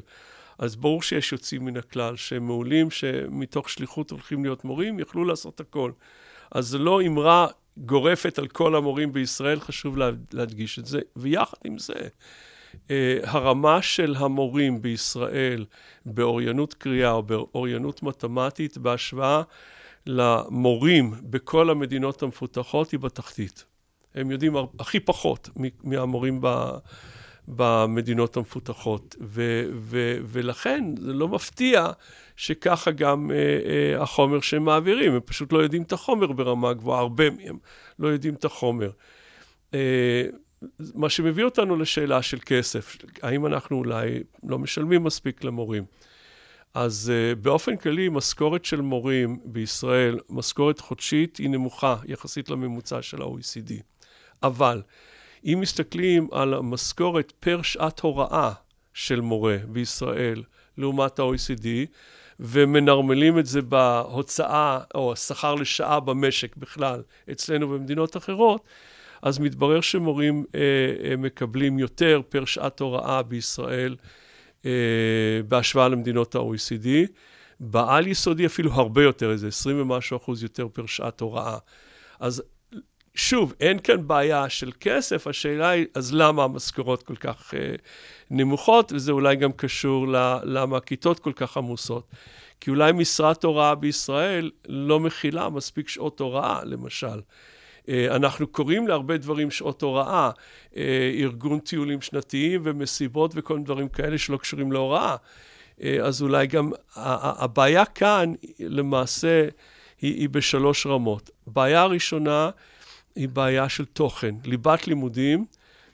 אז 0.60 0.76
ברור 0.76 1.02
שיש 1.02 1.32
יוצאים 1.32 1.66
מן 1.66 1.78
הכלל 1.78 2.16
שהם 2.16 2.46
מעולים, 2.46 2.92
שמתוך 2.92 3.70
שליחות 3.70 4.12
הולכים 4.12 4.44
להיות 4.44 4.66
מורים, 4.66 5.00
יכלו 5.00 5.26
לעשות 5.26 5.60
הכל. 5.60 5.92
אז 6.52 6.68
זו 6.68 6.78
לא 6.78 7.02
אמרה 7.02 7.48
גורפת 7.78 8.40
על 8.40 8.48
כל 8.48 8.76
המורים 8.76 9.14
בישראל, 9.14 9.60
חשוב 9.60 9.98
להדגיש 10.34 10.80
את 10.80 10.86
זה. 10.86 11.00
ויחד 11.16 11.58
עם 11.64 11.78
זה, 11.78 11.94
אה, 12.92 13.18
הרמה 13.24 13.82
של 13.82 14.16
המורים 14.18 14.82
בישראל 14.82 15.66
באוריינות 16.06 16.74
קריאה 16.74 17.12
או 17.12 17.24
באוריינות 17.24 18.04
מתמטית 18.04 18.78
בהשוואה 18.78 19.42
למורים 20.06 21.14
בכל 21.24 21.70
המדינות 21.70 22.24
המפותחות 22.24 22.92
היא 22.92 23.00
בתחתית. 23.00 23.66
הם 24.20 24.32
יודעים 24.32 24.54
הכי 24.80 25.00
פחות 25.00 25.50
מהמורים 25.84 26.40
ב... 26.42 26.70
במדינות 27.48 28.38
המפותחות. 28.38 29.16
ו, 29.22 29.64
ו, 29.74 30.18
ולכן 30.24 30.84
זה 31.02 31.14
לא 31.14 31.28
מפתיע 31.28 31.88
שככה 32.36 32.92
גם 32.92 33.32
אה, 33.32 33.36
אה, 33.36 34.04
החומר 34.04 34.42
שהם 34.42 34.64
מעבירים, 34.64 35.14
הם 35.14 35.20
פשוט 35.26 35.54
לא 35.54 35.60
יודעים 35.60 35.82
את 35.82 35.94
החומר 35.94 36.32
ברמה 36.32 36.74
גבוהה, 36.74 37.00
הרבה 37.00 37.30
מהם 37.30 37.58
לא 38.00 38.08
יודעים 38.08 38.34
את 38.34 38.46
החומר. 38.46 38.90
אה, 39.74 40.24
מה 40.96 41.10
שמביא 41.10 41.44
אותנו 41.44 41.76
לשאלה 41.76 42.22
של 42.22 42.38
כסף, 42.46 42.98
האם 43.22 43.46
אנחנו 43.46 43.78
אולי 43.78 44.24
לא 44.44 44.60
משלמים 44.60 45.04
מספיק 45.04 45.44
למורים? 45.44 45.84
אז 46.74 47.12
uh, 47.12 47.36
באופן 47.36 47.78
כללי, 47.78 48.10
משכורת 48.10 48.66
של 48.66 48.82
מורים 48.82 49.40
בישראל, 49.46 50.20
משכורת 50.30 50.80
חודשית, 50.80 51.38
היא 51.38 51.50
נמוכה 51.50 51.96
יחסית 52.06 52.50
לממוצע 52.50 53.02
של 53.02 53.22
ה-OECD. 53.22 53.74
אבל 54.44 54.82
אם 55.46 55.58
מסתכלים 55.62 56.28
על 56.32 56.54
המשכורת 56.54 57.34
פר 57.40 57.62
שעת 57.62 58.00
הוראה 58.00 58.52
של 58.94 59.22
מורה 59.22 59.58
בישראל 59.68 60.44
לעומת 60.78 61.20
ה-OECD, 61.20 61.68
ומנרמלים 62.40 63.40
את 63.40 63.46
זה 63.46 63.62
בהוצאה 63.62 64.80
או 64.96 65.14
השכר 65.14 65.56
לשעה 65.56 66.00
במשק 66.00 66.56
בכלל 66.56 67.02
אצלנו 67.32 67.68
במדינות 67.68 68.18
אחרות, 68.18 68.64
אז 69.22 69.40
מתברר 69.40 69.82
שמורים 69.82 70.46
אה, 70.56 70.60
אה, 71.10 71.16
מקבלים 71.18 71.80
יותר 71.80 72.22
פר 72.30 72.46
שעת 72.46 72.80
הוראה 72.80 73.24
בישראל 73.24 73.96
אה, 74.66 74.72
בהשוואה 75.48 75.88
למדינות 75.88 76.36
ה-OECD. 76.36 76.88
בעל 77.60 78.08
יסודי 78.08 78.46
אפילו 78.46 78.72
הרבה 78.72 79.04
יותר, 79.04 79.32
איזה 79.32 79.48
20 79.48 79.82
ומשהו 79.82 80.18
אחוז 80.18 80.44
יותר 80.44 80.68
פר 80.74 80.86
שעת 80.86 81.22
הוראה. 81.22 81.58
אז 82.20 82.44
שוב, 83.20 83.54
אין 83.60 83.80
כאן 83.80 84.08
בעיה 84.08 84.50
של 84.50 84.72
כסף, 84.80 85.28
השאלה 85.28 85.70
היא, 85.70 85.86
אז 85.94 86.14
למה 86.14 86.44
המשכורות 86.44 87.04
כל 87.04 87.16
כך 87.16 87.54
אה, 87.54 87.76
נמוכות? 88.32 88.92
וזה 88.92 89.12
אולי 89.12 89.36
גם 89.36 89.52
קשור 89.52 90.08
למה 90.44 90.78
הכיתות 90.78 91.20
כל 91.20 91.32
כך 91.36 91.58
עמוסות. 91.58 92.08
כי 92.62 92.70
אולי 92.70 92.92
משרת 92.92 93.44
הוראה 93.44 93.76
בישראל 93.76 94.52
לא 94.68 95.00
מכילה 95.00 95.50
מספיק 95.50 95.90
שעות 95.90 96.20
הוראה, 96.20 96.60
למשל. 96.64 97.20
אה, 97.90 98.16
אנחנו 98.16 98.48
קוראים 98.48 98.88
להרבה 98.88 99.18
דברים 99.18 99.52
שעות 99.52 99.82
הוראה, 99.82 100.32
אה, 100.78 101.12
ארגון 101.20 101.60
טיולים 101.60 102.02
שנתיים 102.02 102.62
ומסיבות 102.64 103.32
וכל 103.36 103.54
מיני 103.54 103.66
דברים 103.66 103.90
כאלה 103.90 104.18
שלא 104.18 104.38
קשורים 104.38 104.72
להוראה. 104.72 105.16
אה, 105.84 105.98
אז 106.02 106.22
אולי 106.22 106.48
גם 106.48 106.72
הבעיה 106.96 107.86
כאן 107.86 108.34
למעשה 108.60 109.48
היא, 110.02 110.16
היא 110.16 110.30
בשלוש 110.30 110.86
רמות. 110.86 111.30
בעיה 111.48 111.82
הראשונה 111.82 112.50
היא 113.16 113.30
בעיה 113.30 113.70
של 113.70 113.86
תוכן, 113.86 114.36
ליבת 114.46 114.88
לימודים. 114.88 115.46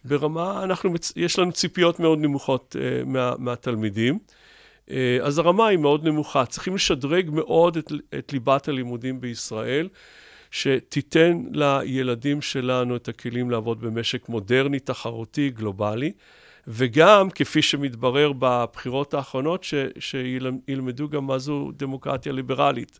ברמה, 0.05 0.63
אנחנו, 0.63 0.93
יש 1.15 1.39
לנו 1.39 1.51
ציפיות 1.51 1.99
מאוד 1.99 2.19
נמוכות 2.19 2.75
uh, 2.79 3.05
מה, 3.05 3.33
מהתלמידים. 3.37 4.19
אה, 4.91 5.17
אז 5.21 5.37
הרמה 5.37 5.67
היא 5.67 5.77
מאוד 5.77 6.07
נמוכה. 6.07 6.45
צריכים 6.45 6.75
לשדרג 6.75 7.29
מאוד 7.29 7.77
את, 7.77 7.91
את 8.19 8.33
ליבת 8.33 8.67
הלימודים 8.67 9.21
בישראל, 9.21 9.89
שתיתן 10.51 11.43
לילדים 11.51 12.41
שלנו 12.41 12.95
את 12.95 13.07
הכלים 13.07 13.51
לעבוד 13.51 13.81
במשק 13.81 14.29
מודרני, 14.29 14.79
תחרותי, 14.79 15.49
גלובלי. 15.49 16.11
וגם, 16.67 17.29
כפי 17.29 17.61
שמתברר 17.61 18.31
בבחירות 18.39 19.13
האחרונות, 19.13 19.63
ש, 19.63 19.73
שילמדו 19.99 21.09
גם 21.09 21.27
מה 21.27 21.39
זו 21.39 21.71
דמוקרטיה 21.77 22.31
ליברלית. 22.31 22.99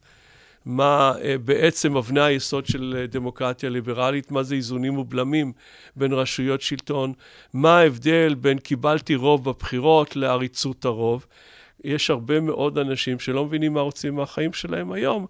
מה 0.65 1.13
אה, 1.21 1.37
בעצם 1.37 1.97
אבני 1.97 2.21
היסוד 2.21 2.65
של 2.65 2.95
אה, 2.97 3.07
דמוקרטיה 3.07 3.69
ליברלית, 3.69 4.31
מה 4.31 4.43
זה 4.43 4.55
איזונים 4.55 4.97
ובלמים 4.97 5.53
בין 5.95 6.13
רשויות 6.13 6.61
שלטון, 6.61 7.13
מה 7.53 7.79
ההבדל 7.79 8.35
בין 8.35 8.57
קיבלתי 8.57 9.15
רוב 9.15 9.49
בבחירות 9.49 10.15
לעריצות 10.15 10.85
הרוב. 10.85 11.25
יש 11.83 12.09
הרבה 12.09 12.39
מאוד 12.39 12.77
אנשים 12.77 13.19
שלא 13.19 13.45
מבינים 13.45 13.73
מה 13.73 13.81
רוצים 13.81 14.15
מהחיים 14.15 14.53
שלהם 14.53 14.91
היום. 14.91 15.25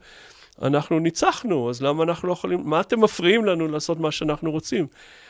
אנחנו 0.62 1.00
ניצחנו, 1.00 1.70
אז 1.70 1.82
למה 1.82 2.04
אנחנו 2.04 2.28
לא 2.28 2.34
יכולים, 2.34 2.62
מה 2.66 2.82
אתם 2.82 3.02
מפריעים 3.02 3.46
לנו 3.46 3.68
לעשות 3.68 4.00
מה 4.00 4.12
שאנחנו 4.12 4.52
רוצים? 4.52 4.88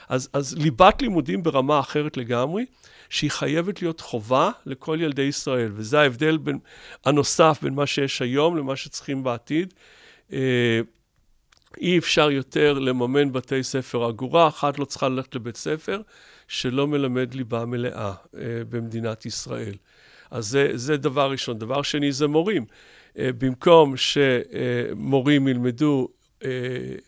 אז, 0.10 0.30
אז 0.34 0.58
ליבת 0.58 1.02
לימודים 1.02 1.44
ברמה 1.44 1.80
אחרת 1.80 2.18
לגמרי, 2.18 2.66
שהיא 3.10 3.32
חייבת 3.32 3.82
להיות 3.82 4.02
חובה 4.02 4.52
לכל 4.66 4.98
ילדי 5.02 5.22
ישראל, 5.22 5.72
וזה 5.76 6.00
ההבדל 6.00 6.38
בין, 6.38 6.60
הנוסף 7.06 7.60
בין 7.62 7.74
מה 7.74 7.86
שיש 7.86 8.22
היום 8.22 8.58
למה 8.58 8.76
שצריכים 8.76 9.24
בעתיד. 9.24 9.74
אה, 10.34 10.80
אי 11.82 11.98
אפשר 11.98 12.32
יותר 12.32 12.80
לממן 12.80 13.32
בתי 13.32 13.64
ספר. 13.64 14.10
אגורה 14.10 14.48
אחת 14.48 14.80
לא 14.80 14.86
צריכה 14.86 15.10
ללכת 15.10 15.36
לבית 15.36 15.58
ספר 15.58 16.02
שלא 16.48 16.88
מלמד 16.88 17.34
ליבה 17.34 17.66
מלאה 17.66 18.14
אה, 18.38 18.42
במדינת 18.70 19.26
ישראל. 19.26 19.74
אז 20.32 20.48
זה, 20.48 20.72
זה 20.74 20.98
דבר 20.98 21.32
ראשון. 21.32 21.60
דבר 21.60 21.82
שני 21.82 22.12
זה 22.12 22.28
מורים. 22.28 22.66
אה, 23.20 23.30
במקום 23.38 23.94
שמורים 23.98 25.48
ילמדו 25.48 26.08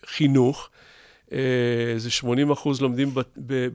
חינוך, 0.06 0.70
זה 1.98 2.10
80 2.10 2.52
אחוז 2.52 2.82
לומדים 2.82 3.10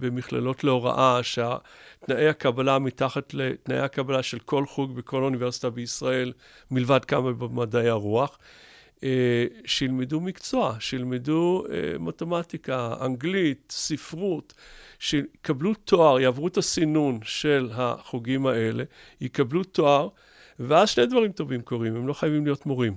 במכללות 0.00 0.64
להוראה, 0.64 1.20
שתנאי 1.22 2.28
הקבלה 2.28 2.78
מתחת 2.78 3.34
לתנאי 3.34 3.78
הקבלה 3.78 4.22
של 4.22 4.38
כל 4.38 4.66
חוג 4.66 4.96
בכל 4.96 5.22
אוניברסיטה 5.22 5.70
בישראל, 5.70 6.32
מלבד 6.70 7.04
כמה 7.04 7.32
במדעי 7.32 7.88
הרוח. 7.88 8.38
אה, 9.04 9.46
שילמדו 9.64 10.20
מקצוע, 10.20 10.76
שילמדו 10.80 11.64
אה, 11.70 11.98
מתמטיקה, 11.98 12.94
אנגלית, 13.00 13.72
ספרות, 13.76 14.54
שיקבלו 14.98 15.74
תואר, 15.74 16.20
יעברו 16.20 16.48
את 16.48 16.56
הסינון 16.56 17.18
של 17.24 17.70
החוגים 17.72 18.46
האלה, 18.46 18.84
יקבלו 19.20 19.64
תואר, 19.64 20.08
ואז 20.58 20.90
שני 20.90 21.06
דברים 21.06 21.32
טובים 21.32 21.62
קורים, 21.62 21.96
הם 21.96 22.06
לא 22.06 22.12
חייבים 22.12 22.44
להיות 22.44 22.66
מורים. 22.66 22.96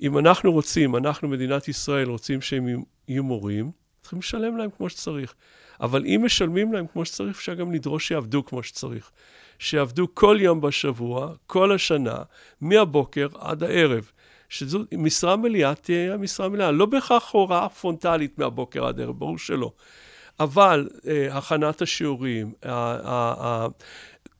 אם 0.00 0.18
אנחנו 0.18 0.52
רוצים, 0.52 0.96
אנחנו, 0.96 1.28
מדינת 1.28 1.68
ישראל, 1.68 2.08
רוצים 2.08 2.40
שהם 2.40 2.84
יהיו 3.08 3.22
מורים, 3.22 3.70
צריכים 4.00 4.18
לשלם 4.18 4.56
להם 4.56 4.70
כמו 4.70 4.88
שצריך. 4.88 5.34
אבל 5.80 6.04
אם 6.06 6.22
משלמים 6.24 6.72
להם 6.72 6.86
כמו 6.86 7.04
שצריך, 7.04 7.36
אפשר 7.36 7.54
גם 7.54 7.72
לדרוש 7.72 8.08
שיעבדו 8.08 8.44
כמו 8.44 8.62
שצריך. 8.62 9.10
שיעבדו 9.58 10.14
כל 10.14 10.38
יום 10.40 10.60
בשבוע, 10.60 11.34
כל 11.46 11.72
השנה, 11.72 12.16
מהבוקר 12.60 13.28
עד 13.38 13.62
הערב. 13.62 14.10
שזו 14.48 14.78
משרה 14.92 15.36
מלאה 15.36 15.74
תהיה 15.74 16.16
משרה 16.16 16.48
מלאה. 16.48 16.70
לא 16.70 16.86
בהכרח 16.86 17.30
הוראה 17.30 17.68
פרונטלית 17.68 18.38
מהבוקר 18.38 18.86
עד 18.86 19.00
ערב, 19.00 19.18
ברור 19.18 19.38
שלא. 19.38 19.72
אבל 20.40 20.88
אה, 21.06 21.36
הכנת 21.36 21.82
השיעורים, 21.82 22.52
אה, 22.64 22.70
אה, 23.04 23.34
אה, 23.40 23.66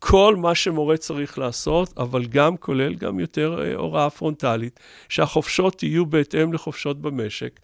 כל 0.06 0.36
מה 0.36 0.54
שמורה 0.54 0.96
צריך 0.96 1.38
לעשות, 1.38 1.98
אבל 1.98 2.26
גם 2.26 2.56
כולל 2.56 2.94
גם 2.94 3.20
יותר 3.20 3.62
אה, 3.62 3.74
הוראה 3.74 4.10
פרונטלית, 4.10 4.80
שהחופשות 5.08 5.82
יהיו 5.82 6.06
בהתאם 6.06 6.52
לחופשות 6.52 7.00
במשק. 7.00 7.60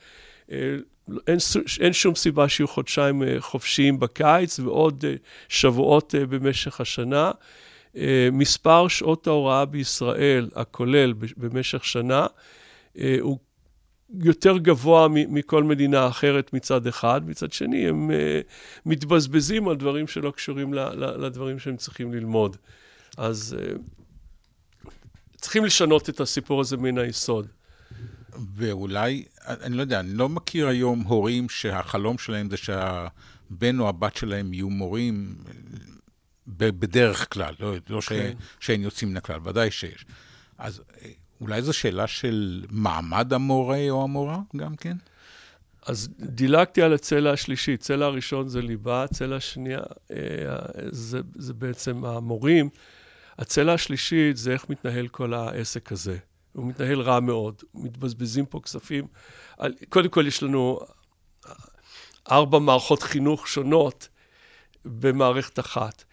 אה, 0.52 0.56
אין, 1.26 1.38
אין 1.80 1.92
שום 1.92 2.14
סיבה 2.14 2.49
שיהיו 2.49 2.68
חודשיים 2.68 3.23
אה, 3.23 3.37
חופשיים 3.40 4.00
בקיץ 4.00 4.59
ועוד 4.59 5.04
שבועות 5.49 6.14
במשך 6.28 6.80
השנה. 6.80 7.30
מספר 8.32 8.88
שעות 8.88 9.26
ההוראה 9.26 9.64
בישראל, 9.64 10.50
הכולל 10.54 11.12
במשך 11.37 11.85
שנה, 11.85 12.26
הוא 13.20 13.38
יותר 14.18 14.59
גבוה 14.59 15.09
מכל 15.09 15.64
מדינה 15.64 16.09
אחרת 16.09 16.53
מצד 16.53 16.87
אחד, 16.87 17.29
מצד 17.29 17.53
שני 17.53 17.88
הם 17.88 18.11
אה, 18.11 18.40
מתבזבזים 18.87 19.68
על 19.68 19.77
דברים 19.77 20.07
שלא 20.07 20.31
קשורים 20.31 20.75
לדברים 20.94 21.59
שהם 21.59 21.77
צריכים 21.77 22.12
ללמוד. 22.12 22.57
אז 23.16 23.57
צריכים 25.40 25.64
לשנות 25.64 26.09
את 26.09 26.20
הסיפור 26.20 26.61
הזה 26.61 26.77
מן 26.77 26.99
היסוד. 26.99 27.46
ואולי, 28.57 29.25
אני 29.46 29.77
לא 29.77 29.81
יודע, 29.81 30.01
אני 30.01 30.14
לא 30.14 30.29
מכיר 30.29 30.68
היום 30.68 31.01
הורים 31.01 31.49
שהחלום 31.49 32.18
שלהם 32.18 32.51
זה 32.51 32.57
שהבן 32.57 33.81
או 33.81 33.88
הבת 33.88 34.16
שלהם 34.16 34.53
יהיו 34.53 34.70
מורים. 34.70 35.35
בדרך 36.46 37.33
כלל, 37.33 37.55
לא, 37.61 37.75
לא 37.88 37.99
okay. 37.99 38.03
ש, 38.03 38.09
כן. 38.09 38.33
שאין 38.61 38.83
יוצאים 38.83 39.11
מן 39.11 39.16
הכלל, 39.16 39.40
ודאי 39.44 39.70
שיש. 39.70 40.07
אז 40.59 40.83
אה, 41.03 41.11
אולי 41.40 41.62
זו 41.62 41.72
שאלה 41.72 42.07
של 42.07 42.64
מעמד 42.70 43.33
המורה 43.33 43.90
או 43.90 44.03
המורה 44.03 44.38
גם 44.57 44.76
כן? 44.76 44.96
אז 45.87 46.09
דילגתי 46.18 46.83
על 46.83 46.92
הצלע 46.92 47.33
השלישית. 47.33 47.81
צלע 47.81 48.07
הראשון 48.07 48.48
זה 48.48 48.62
ליבה, 48.62 49.03
הצלע 49.03 49.37
השנייה 49.37 49.81
אה, 50.11 50.16
זה, 50.90 51.20
זה 51.35 51.55
בעצם 51.55 52.05
המורים. 52.05 52.68
הצלע 53.38 53.72
השלישית 53.72 54.37
זה 54.37 54.53
איך 54.53 54.70
מתנהל 54.70 55.09
כל 55.09 55.35
העסק 55.35 55.92
הזה. 55.92 56.18
הוא 56.53 56.66
מתנהל 56.66 57.00
רע 57.00 57.20
מאוד, 57.20 57.62
מתבזבזים 57.74 58.46
פה 58.46 58.61
כספים. 58.61 59.07
קודם 59.88 60.09
כל, 60.09 60.26
יש 60.26 60.42
לנו 60.42 60.81
ארבע 62.31 62.59
מערכות 62.59 63.03
חינוך 63.03 63.48
שונות 63.48 64.09
במערכת 64.85 65.59
אחת. 65.59 66.05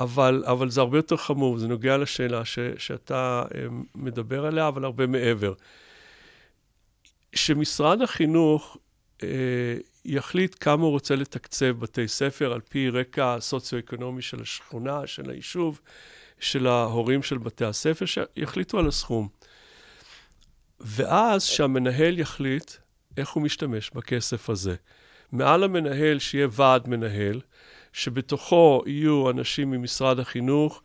אבל, 0.00 0.44
אבל 0.46 0.70
זה 0.70 0.80
הרבה 0.80 0.98
יותר 0.98 1.16
חמור, 1.16 1.58
זה 1.58 1.68
נוגע 1.68 1.96
לשאלה 1.96 2.44
ש, 2.44 2.58
שאתה 2.78 3.44
אה, 3.54 3.60
מדבר 3.94 4.46
עליה, 4.46 4.68
אבל 4.68 4.84
הרבה 4.84 5.06
מעבר. 5.06 5.52
שמשרד 7.34 8.02
החינוך 8.02 8.76
אה, 9.22 9.28
יחליט 10.04 10.56
כמה 10.60 10.82
הוא 10.82 10.90
רוצה 10.90 11.16
לתקצב 11.16 11.70
בתי 11.70 12.08
ספר 12.08 12.52
על 12.52 12.60
פי 12.60 12.90
רקע 12.90 13.36
סוציו-אקונומי 13.40 14.22
של 14.22 14.42
השכונה, 14.42 15.06
של 15.06 15.30
היישוב, 15.30 15.80
של 16.40 16.66
ההורים 16.66 17.22
של 17.22 17.38
בתי 17.38 17.64
הספר, 17.64 18.04
שיחליטו 18.06 18.78
על 18.78 18.88
הסכום. 18.88 19.28
ואז 20.80 21.44
שהמנהל 21.44 22.18
יחליט 22.18 22.70
איך 23.16 23.30
הוא 23.30 23.42
משתמש 23.42 23.90
בכסף 23.90 24.50
הזה. 24.50 24.74
מעל 25.32 25.64
המנהל 25.64 26.18
שיהיה 26.18 26.48
ועד 26.50 26.88
מנהל, 26.88 27.40
שבתוכו 27.96 28.82
יהיו 28.86 29.30
אנשים 29.30 29.70
ממשרד 29.70 30.18
החינוך, 30.18 30.82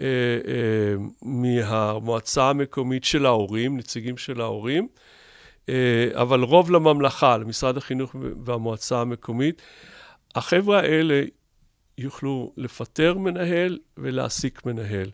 אה, 0.00 0.06
אה, 0.48 0.94
מהמועצה 1.22 2.50
המקומית 2.50 3.04
של 3.04 3.26
ההורים, 3.26 3.76
נציגים 3.76 4.16
של 4.16 4.40
ההורים, 4.40 4.88
אה, 5.68 6.08
אבל 6.12 6.42
רוב 6.42 6.70
לממלכה, 6.70 7.36
למשרד 7.36 7.76
החינוך 7.76 8.16
והמועצה 8.44 9.00
המקומית. 9.00 9.62
החבר'ה 10.34 10.80
האלה 10.80 11.22
יוכלו 11.98 12.52
לפטר 12.56 13.18
מנהל 13.18 13.78
ולהעסיק 13.96 14.66
מנהל. 14.66 15.10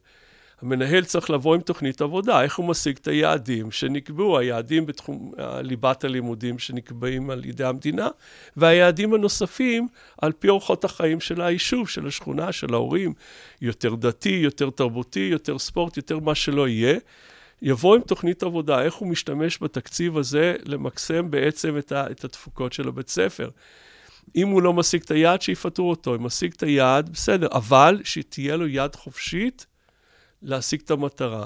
המנהל 0.63 1.05
צריך 1.05 1.31
לבוא 1.31 1.55
עם 1.55 1.61
תוכנית 1.61 2.01
עבודה, 2.01 2.43
איך 2.43 2.57
הוא 2.57 2.67
משיג 2.67 2.97
את 3.01 3.09
היעדים 3.09 3.71
שנקבעו, 3.71 4.39
היעדים 4.39 4.87
בתחום 4.87 5.33
ליבת 5.63 6.05
הלימודים 6.05 6.59
שנקבעים 6.59 7.31
על 7.31 7.45
ידי 7.45 7.65
המדינה, 7.65 8.09
והיעדים 8.57 9.15
הנוספים 9.15 9.89
על 10.23 10.33
פי 10.33 10.49
אורחות 10.49 10.85
החיים 10.85 11.21
של 11.21 11.41
היישוב, 11.41 11.89
של 11.89 12.07
השכונה, 12.07 12.53
של 12.53 12.75
ההורים, 12.75 13.15
יותר 13.61 13.95
דתי, 13.95 14.41
יותר 14.43 14.71
תרבותי, 14.71 15.29
יותר 15.33 15.59
ספורט, 15.59 15.97
יותר 15.97 16.19
מה 16.19 16.35
שלא 16.35 16.69
יהיה. 16.69 16.99
יבוא 17.63 17.97
עם 17.97 18.03
תוכנית 18.03 18.43
עבודה, 18.43 18.83
איך 18.83 18.95
הוא 18.95 19.09
משתמש 19.09 19.59
בתקציב 19.63 20.19
הזה 20.19 20.57
למקסם 20.65 21.31
בעצם 21.31 21.79
את, 21.79 21.93
ה, 21.93 22.11
את 22.11 22.25
התפוקות 22.25 22.73
של 22.73 22.89
הבית 22.89 23.09
ספר. 23.09 23.49
אם 24.37 24.49
הוא 24.49 24.63
לא 24.63 24.73
משיג 24.73 25.03
את 25.03 25.11
היעד, 25.11 25.43
שיפטרו 25.43 25.91
אותו. 25.91 26.15
אם 26.15 26.25
משיג 26.25 26.53
את 26.57 26.63
היעד, 26.63 27.11
בסדר, 27.13 27.49
אבל 27.53 28.01
שתהיה 28.05 28.57
לו 28.57 28.67
יד 28.67 28.95
חופשית 28.95 29.67
להשיג 30.43 30.81
את 30.85 30.91
המטרה. 30.91 31.45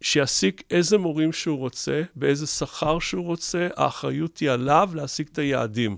שיעסיק 0.00 0.62
איזה 0.70 0.98
מורים 0.98 1.32
שהוא 1.32 1.58
רוצה, 1.58 2.02
באיזה 2.16 2.46
שכר 2.46 2.98
שהוא 2.98 3.24
רוצה, 3.24 3.68
האחריות 3.76 4.38
היא 4.38 4.50
עליו 4.50 4.90
להשיג 4.94 5.28
את 5.32 5.38
היעדים. 5.38 5.96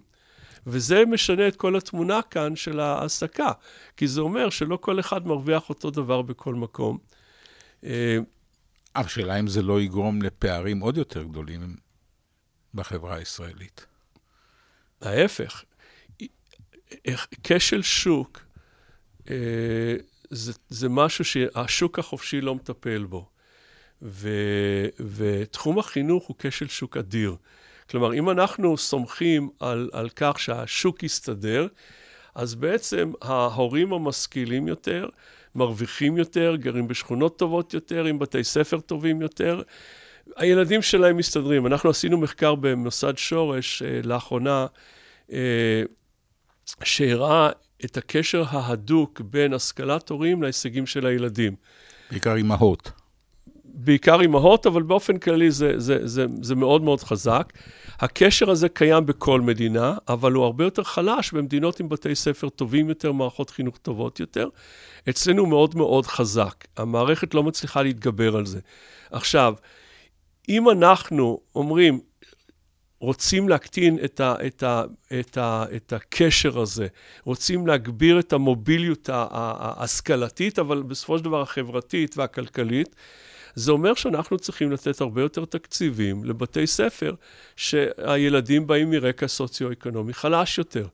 וזה 0.67 1.05
משנה 1.05 1.49
את 1.49 1.57
כל 1.57 1.77
התמונה 1.77 2.23
כאן 2.23 2.57
של 2.57 2.81
ההעסקה, 2.81 3.53
כי 3.97 4.09
זה 4.09 4.21
אומר 4.21 4.51
שלא 4.51 4.77
כל 4.77 5.01
אחד 5.01 5.27
מרוויח 5.27 5.69
אותו 5.69 5.91
דבר 5.91 6.23
בכל 6.23 6.55
מקום. 6.55 6.99
אה, 7.85 8.19
השאלה 8.95 9.41
אם 9.41 9.47
זה 9.47 9.63
לא 9.63 9.81
יגרום 9.81 10.23
לפערים 10.23 10.81
עוד 10.81 10.97
יותר 10.97 11.23
גדולים 11.23 11.77
בחברה 12.75 13.15
הישראלית. 13.15 13.87
ההפך, 15.01 15.65
כשל 17.43 17.83
שוק 17.83 18.41
אה, 19.31 19.97
זה, 20.31 20.53
זה 20.69 20.89
משהו 20.89 21.25
שהשוק 21.25 21.99
החופשי 21.99 22.41
לא 22.41 22.55
מטפל 22.55 23.05
בו. 23.05 23.29
ו, 24.03 24.29
ותחום 25.17 25.79
החינוך 25.79 26.27
הוא 26.27 26.37
כשל 26.39 26.69
שוק 26.69 26.97
אדיר. 26.97 27.37
כלומר, 27.91 28.15
אם 28.15 28.31
אנחנו 28.31 28.77
סומכים 28.77 29.49
על, 29.61 29.91
על 29.93 30.09
כך 30.17 30.39
שהשוק 30.39 31.03
יסתדר, 31.03 31.67
אז 32.35 32.55
בעצם 32.55 33.13
ההורים 33.23 33.93
המשכילים 33.93 34.69
יותר, 34.69 35.09
מרוויחים 35.55 36.17
יותר, 36.17 36.57
גרים 36.57 36.89
בשכונות 36.89 37.39
טובות 37.39 37.75
יותר, 37.75 38.05
עם 38.05 38.19
בתי 38.19 38.45
ספר 38.45 38.81
טובים 38.81 39.23
יותר. 39.23 39.63
הילדים 40.37 40.83
שלהם 40.83 41.17
מסתדרים. 41.17 41.67
אנחנו 41.67 41.91
עשינו 41.91 42.19
מחקר 42.19 42.55
במוסד 42.55 43.19
שורש 43.19 43.83
אה, 43.83 44.01
לאחרונה, 44.05 44.67
אה, 45.33 45.83
שהראה 46.85 47.51
את 47.85 47.97
הקשר 47.97 48.45
ההדוק 48.49 49.21
בין 49.21 49.53
השכלת 49.53 50.09
הורים 50.09 50.43
להישגים 50.43 50.87
של 50.87 51.07
הילדים. 51.07 51.55
בעיקר 52.11 52.35
אימהות. 52.35 52.91
בעיקר 53.65 54.21
אימהות, 54.21 54.67
אבל 54.67 54.83
באופן 54.83 55.19
כללי 55.19 55.51
זה, 55.51 55.73
זה, 55.77 56.07
זה, 56.07 56.27
זה 56.43 56.55
מאוד 56.55 56.83
מאוד 56.83 57.01
חזק. 57.01 57.53
הקשר 57.99 58.51
הזה 58.51 58.69
קיים 58.69 59.07
בכל 59.07 59.41
מדינה, 59.41 59.95
אבל 60.09 60.33
הוא 60.33 60.45
הרבה 60.45 60.65
יותר 60.65 60.83
חלש 60.83 61.33
במדינות 61.33 61.81
עם 61.81 61.89
בתי 61.89 62.15
ספר 62.15 62.49
טובים 62.49 62.89
יותר, 62.89 63.13
מערכות 63.13 63.51
חינוך 63.51 63.77
טובות 63.77 64.21
יותר. 64.21 64.49
אצלנו 65.09 65.43
הוא 65.43 65.49
מאוד 65.49 65.77
מאוד 65.77 66.07
חזק. 66.07 66.65
המערכת 66.77 67.35
לא 67.35 67.43
מצליחה 67.43 67.83
להתגבר 67.83 68.37
על 68.37 68.47
זה. 68.47 68.61
עכשיו, 69.11 69.55
אם 70.49 70.71
אנחנו 70.71 71.41
אומרים, 71.55 72.01
רוצים 73.01 73.49
להקטין 73.49 73.99
את, 74.05 74.21
ה, 74.21 74.35
את, 74.47 74.63
ה, 74.63 74.83
את, 75.21 75.37
ה, 75.37 75.65
את 75.77 75.93
הקשר 75.93 76.61
הזה, 76.61 76.87
רוצים 77.25 77.67
להגביר 77.67 78.19
את 78.19 78.33
המוביליות 78.33 79.09
ההשכלתית, 79.13 80.59
אבל 80.59 80.83
בסופו 80.83 81.19
של 81.19 81.25
דבר 81.25 81.43
החברתית 81.43 82.17
והכלכלית, 82.17 82.97
זה 83.55 83.73
אומר 83.73 83.95
שאנחנו 83.95 84.39
צריכים 84.39 84.73
לתת 84.73 85.01
הרבה 85.01 85.23
יותר 85.23 85.45
תקציבים 85.45 86.25
לבתי 86.25 86.67
ספר 86.67 87.15
שהילדים 87.57 88.67
באים 88.67 88.91
מרקע 88.91 89.27
סוציו-אקונומי 89.27 90.15
חלש 90.15 90.59
יותר. 90.59 90.87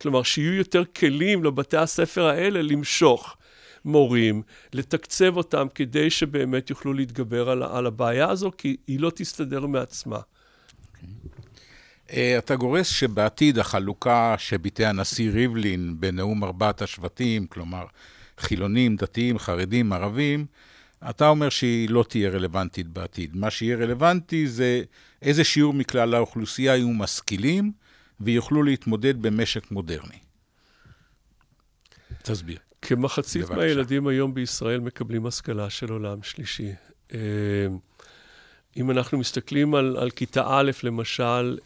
כלומר, 0.00 0.22
שיהיו 0.22 0.54
יותר 0.54 0.82
כלים 0.84 1.44
לבתי 1.44 1.76
הספר 1.76 2.26
האלה 2.26 2.62
למשוך 2.62 3.36
מורים, 3.84 4.42
לתקצב 4.72 5.36
אותם 5.36 5.66
כדי 5.74 6.10
שבאמת 6.10 6.70
יוכלו 6.70 6.92
להתגבר 6.92 7.50
על, 7.50 7.62
על 7.62 7.86
הבעיה 7.86 8.30
הזו, 8.30 8.50
כי 8.58 8.76
היא 8.86 9.00
לא 9.00 9.10
תסתדר 9.14 9.66
מעצמה. 9.66 10.20
אה, 12.12 12.38
אתה 12.38 12.56
גורס 12.56 12.88
שבעתיד 12.88 13.58
החלוקה 13.58 14.34
שביטא 14.38 14.82
הנשיא 14.82 15.30
ריבלין 15.30 16.00
בנאום 16.00 16.44
ארבעת 16.44 16.82
השבטים, 16.82 17.46
כלומר 17.46 17.84
חילונים, 18.38 18.96
דתיים, 18.96 19.38
חרדים, 19.38 19.92
ערבים, 19.92 20.46
אתה 21.10 21.28
אומר 21.28 21.48
שהיא 21.48 21.90
לא 21.90 22.04
תהיה 22.08 22.30
רלוונטית 22.30 22.88
בעתיד. 22.88 23.36
מה 23.36 23.50
שיהיה 23.50 23.76
רלוונטי 23.76 24.46
זה 24.46 24.82
איזה 25.22 25.44
שיעור 25.44 25.74
מכלל 25.74 26.14
האוכלוסייה 26.14 26.76
יהיו 26.76 26.88
משכילים 26.88 27.72
ויוכלו 28.20 28.62
להתמודד 28.62 29.22
במשק 29.22 29.70
מודרני. 29.70 30.18
תסביר. 32.22 32.58
כמחצית. 32.82 33.50
מהילדים 33.50 34.06
היום 34.06 34.34
בישראל 34.34 34.80
מקבלים 34.80 35.26
השכלה 35.26 35.70
של 35.70 35.92
עולם 35.92 36.22
שלישי. 36.22 36.72
אם 38.76 38.90
אנחנו 38.90 39.18
מסתכלים 39.18 39.74
על, 39.74 39.96
על 39.96 40.10
כיתה 40.10 40.44
א', 40.46 40.70
למשל, 40.82 41.58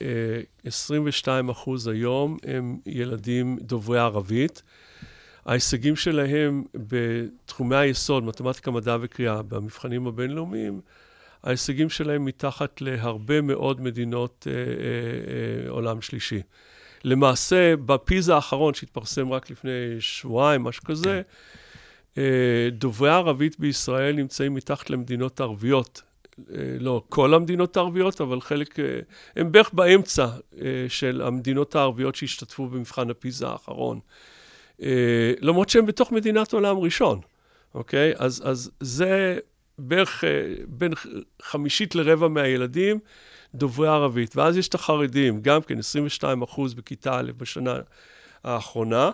22 0.64 1.47
אה, 1.49 1.53
אחוז 1.53 1.87
היום 1.87 2.37
הם 2.43 2.79
ילדים 2.87 3.59
דוברי 3.61 3.99
ערבית. 3.99 4.62
ההישגים 5.47 5.97
שלהם 5.97 6.64
בתחומי 6.75 7.77
היסוד, 7.77 8.25
מתמטיקה, 8.25 8.71
מדע 8.71 8.97
וקריאה, 9.01 9.43
במבחנים 9.43 10.07
הבינלאומיים, 10.07 10.81
ההישגים 11.43 11.90
שלהם 11.90 12.25
מתחת 12.25 12.81
להרבה 12.81 13.40
מאוד 13.40 13.81
מדינות 13.81 14.47
אה, 14.51 14.53
אה, 14.53 14.59
אה, 15.64 15.71
עולם 15.71 16.01
שלישי. 16.01 16.43
למעשה, 17.05 17.77
בפיזה 17.77 18.35
האחרון, 18.35 18.75
שהתפרסם 18.75 19.33
רק 19.33 19.51
לפני 19.51 19.97
שבועיים, 20.01 20.62
משהו 20.62 20.85
כזה, 20.85 21.23
כן. 22.14 22.21
אה, 22.21 22.69
דוברי 22.73 23.11
הערבית 23.11 23.61
בישראל 23.61 24.17
נמצאים 24.17 24.55
מתחת 24.55 24.90
למדינות 24.90 25.40
ערביות. 25.40 26.03
אה, 26.51 26.57
לא 26.81 27.03
כל 27.09 27.35
המדינות 27.35 27.77
הערביות, 27.77 28.20
אבל 28.20 28.40
חלק, 28.40 28.81
אה, 28.81 28.85
הם 29.37 29.53
בערך 29.53 29.73
באמצע 29.73 30.27
של 30.88 31.23
המדינות 31.25 31.75
הערביות 31.75 32.14
שהשתתפו 32.14 32.66
במבחן 32.66 33.11
הפיזה 33.11 33.49
האחרון. 33.49 34.01
למרות 35.40 35.68
שהם 35.68 35.87
בתוך 35.87 36.12
מדינת 36.12 36.53
עולם 36.53 36.79
ראשון, 36.79 37.20
אוקיי? 37.75 38.12
אז, 38.16 38.42
אז 38.44 38.70
זה 38.81 39.38
בערך 39.79 40.25
בין 40.68 40.92
חמישית 41.42 41.94
לרבע 41.94 42.29
מהילדים 42.29 42.99
דוברי 43.55 43.88
ערבית. 43.88 44.37
ואז 44.37 44.57
יש 44.57 44.68
את 44.68 44.75
החרדים, 44.75 45.40
גם 45.42 45.62
כן 45.62 45.79
22 45.79 46.42
אחוז 46.42 46.75
בכיתה 46.75 47.18
א' 47.18 47.33
בשנה 47.37 47.75
האחרונה. 48.44 49.11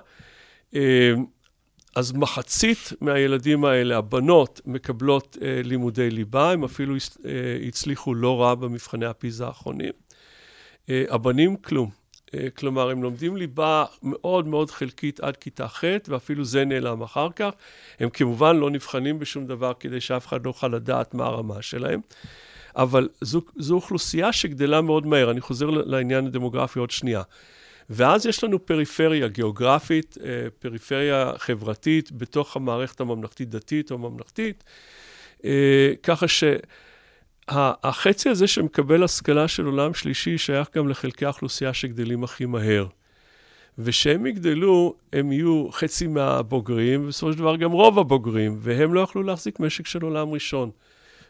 אה, 1.97 2.01
אז 2.01 2.13
מחצית 2.13 2.93
מהילדים 3.01 3.65
האלה, 3.65 3.99
הבנות, 3.99 4.61
מקבלות 4.67 5.37
אה, 5.43 5.61
לימודי 5.65 6.11
ליבה, 6.11 6.53
הם 6.53 6.65
אפילו 6.65 6.95
אה, 6.95 7.31
הצליחו 7.69 8.15
לא 8.15 8.43
רע 8.43 8.55
במבחני 8.55 9.07
הפיזה 9.07 9.47
האחרונים. 9.47 9.93
הבנים, 10.89 11.57
כלום. 11.57 11.91
כלומר, 12.57 12.91
הם 12.91 13.03
לומדים 13.03 13.37
ליבה 13.37 13.85
מאוד 14.03 14.47
מאוד 14.47 14.71
חלקית 14.71 15.21
עד 15.21 15.37
כיתה 15.37 15.69
ח', 15.69 15.85
ואפילו 16.09 16.45
זה 16.45 16.65
נעלם 16.65 17.03
אחר 17.03 17.29
כך. 17.37 17.51
הם 18.01 18.11
כמובן 18.11 18.57
לא 18.57 18.71
נבחנים 18.71 19.19
בשום 19.19 19.47
דבר 19.47 19.73
כדי 19.81 20.01
שאף 20.01 20.27
אחד 20.27 20.45
לא 20.45 20.51
יוכל 20.51 20.69
לדעת 20.69 21.15
מה 21.15 21.27
הרמה 21.27 21.63
שלהם. 21.63 22.01
אבל 22.77 23.09
זו, 23.21 23.41
זו 23.57 23.75
אוכלוסייה 23.75 24.33
שגדלה 24.33 24.81
מאוד 24.81 25.07
מהר. 25.07 25.31
אני 25.31 25.41
חוזר 25.41 25.71
לעניין 25.71 26.27
הדמוגרפי 26.27 26.79
עוד 26.79 26.91
שנייה. 26.91 27.23
ואז 27.91 28.27
יש 28.27 28.45
לנו 28.45 28.67
פריפריה 28.67 29.29
גיאוגרפית, 29.29 30.19
אה, 30.25 30.51
פריפריה 30.59 31.33
חברתית 31.39 32.13
בתוך 32.13 32.57
המערכת 32.57 33.01
הממלכתית-דתית 33.01 33.91
או 33.91 33.97
הממלכתית, 33.97 34.65
אה, 35.45 35.93
ככה 36.03 36.27
שהחצי 37.49 38.29
הזה 38.29 38.47
שמקבל 38.47 39.05
השכלה 39.05 39.49
של 39.49 39.65
עולם 39.65 39.95
שלישי 39.95 40.39
שייך 40.39 40.69
גם 40.77 40.89
לחלקי 40.89 41.25
האוכלוסייה 41.25 41.75
שגדלים 41.75 42.25
הכי 42.25 42.47
מהר. 42.47 42.87
ושהם 43.79 44.27
יגדלו, 44.27 44.95
הם 45.13 45.33
יהיו 45.33 45.67
חצי 45.73 46.07
מהבוגרים, 46.07 47.05
ובסופו 47.05 47.33
של 47.33 47.39
דבר 47.39 47.57
גם 47.57 47.73
רוב 47.73 47.99
הבוגרים, 47.99 48.57
והם 48.59 48.95
לא 48.95 49.01
יכלו 49.01 49.23
להחזיק 49.23 49.61
משק 49.61 49.87
של 49.87 50.03
עולם 50.03 50.31
ראשון. 50.31 50.71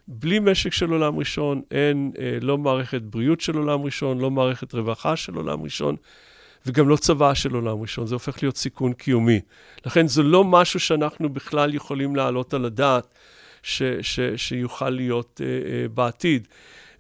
בלי 0.09 0.39
משק 0.39 0.73
של 0.73 0.91
עולם 0.91 1.19
ראשון, 1.19 1.63
אין 1.71 2.13
אה, 2.19 2.39
לא 2.41 2.59
מערכת 2.59 3.03
בריאות 3.03 3.41
של 3.41 3.57
עולם 3.57 3.83
ראשון, 3.83 4.19
לא 4.19 4.31
מערכת 4.31 4.75
רווחה 4.75 5.17
של 5.17 5.35
עולם 5.35 5.63
ראשון, 5.63 5.97
וגם 6.67 6.89
לא 6.89 6.97
צבא 6.97 7.35
של 7.35 7.55
עולם 7.55 7.81
ראשון. 7.81 8.07
זה 8.07 8.15
הופך 8.15 8.43
להיות 8.43 8.57
סיכון 8.57 8.93
קיומי. 8.93 9.41
לכן 9.87 10.07
זה 10.07 10.23
לא 10.23 10.45
משהו 10.45 10.81
שאנחנו 10.81 11.29
בכלל 11.29 11.75
יכולים 11.75 12.17
להעלות 12.17 12.55
על 12.55 12.65
הדעת 12.65 13.15
ש, 13.63 13.83
ש, 14.03 14.21
שיוכל 14.37 14.91
להיות 14.91 15.41
אה, 15.45 15.47
אה, 15.47 15.89
בעתיד. 15.89 16.49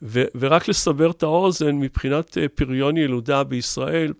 ו, 0.02 0.24
ורק 0.34 0.68
לסבר 0.68 1.10
את 1.10 1.22
האוזן, 1.22 1.76
מבחינת 1.76 2.38
אה, 2.38 2.48
פריון 2.48 2.96
ילודה 2.96 3.44
בישראל, 3.44 4.12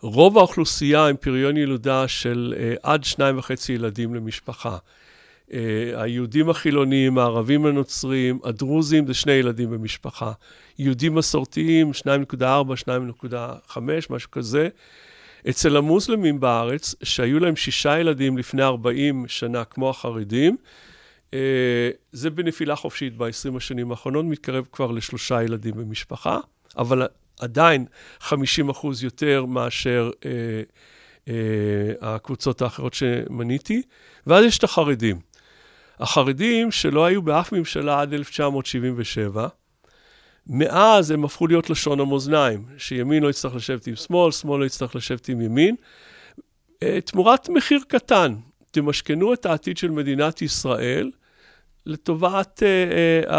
רוב 0.00 0.38
האוכלוסייה 0.38 1.06
עם 1.06 1.16
פריון 1.16 1.56
ילודה 1.56 2.08
של 2.08 2.54
אה, 2.58 2.74
עד 2.82 3.04
שניים 3.04 3.38
וחצי 3.38 3.72
ילדים 3.72 4.14
למשפחה. 4.14 4.76
Uh, 5.48 5.52
היהודים 5.94 6.50
החילונים, 6.50 7.18
הערבים 7.18 7.66
הנוצרים, 7.66 8.38
הדרוזים 8.44 9.06
זה 9.06 9.14
שני 9.14 9.32
ילדים 9.32 9.70
במשפחה. 9.70 10.32
יהודים 10.78 11.14
מסורתיים, 11.14 11.90
2.4, 11.90 12.44
2.5, 13.68 13.78
משהו 14.10 14.30
כזה. 14.30 14.68
אצל 15.48 15.76
המוסלמים 15.76 16.40
בארץ, 16.40 16.94
שהיו 17.02 17.38
להם 17.40 17.56
שישה 17.56 17.98
ילדים 17.98 18.38
לפני 18.38 18.62
40 18.62 19.24
שנה, 19.28 19.64
כמו 19.64 19.90
החרדים, 19.90 20.56
uh, 21.30 21.34
זה 22.12 22.30
בנפילה 22.30 22.76
חופשית 22.76 23.16
ב-20 23.16 23.56
השנים 23.56 23.90
האחרונות, 23.90 24.24
מתקרב 24.24 24.66
כבר 24.72 24.90
לשלושה 24.90 25.42
ילדים 25.42 25.74
במשפחה, 25.76 26.38
אבל 26.78 27.06
עדיין 27.40 27.84
50 28.20 28.68
אחוז 28.68 29.04
יותר 29.04 29.44
מאשר 29.44 30.10
uh, 30.20 31.28
הקבוצות 32.00 32.62
האחרות 32.62 32.94
שמניתי. 32.94 33.82
ואז 34.26 34.44
יש 34.44 34.58
את 34.58 34.64
החרדים. 34.64 35.25
החרדים, 36.00 36.70
שלא 36.70 37.04
היו 37.04 37.22
באף 37.22 37.52
ממשלה 37.52 38.00
עד 38.00 38.14
1977, 38.14 39.48
מאז 40.46 41.10
הם 41.10 41.24
הפכו 41.24 41.46
להיות 41.46 41.70
לשון 41.70 42.00
המאזניים, 42.00 42.64
שימין 42.78 43.22
לא 43.22 43.30
יצטרך 43.30 43.54
לשבת 43.54 43.86
עם 43.86 43.96
שמאל, 43.96 44.32
שמאל 44.32 44.60
לא 44.60 44.64
יצטרך 44.64 44.96
לשבת 44.96 45.28
עם 45.28 45.40
ימין. 45.40 45.74
אה, 46.82 47.00
תמורת 47.00 47.48
מחיר 47.48 47.80
קטן, 47.88 48.34
תמשכנו 48.70 49.32
את 49.32 49.46
העתיד 49.46 49.76
של 49.76 49.90
מדינת 49.90 50.42
ישראל 50.42 51.10
לטובת 51.86 52.62
uh, 52.62 53.28
uh, 53.28 53.34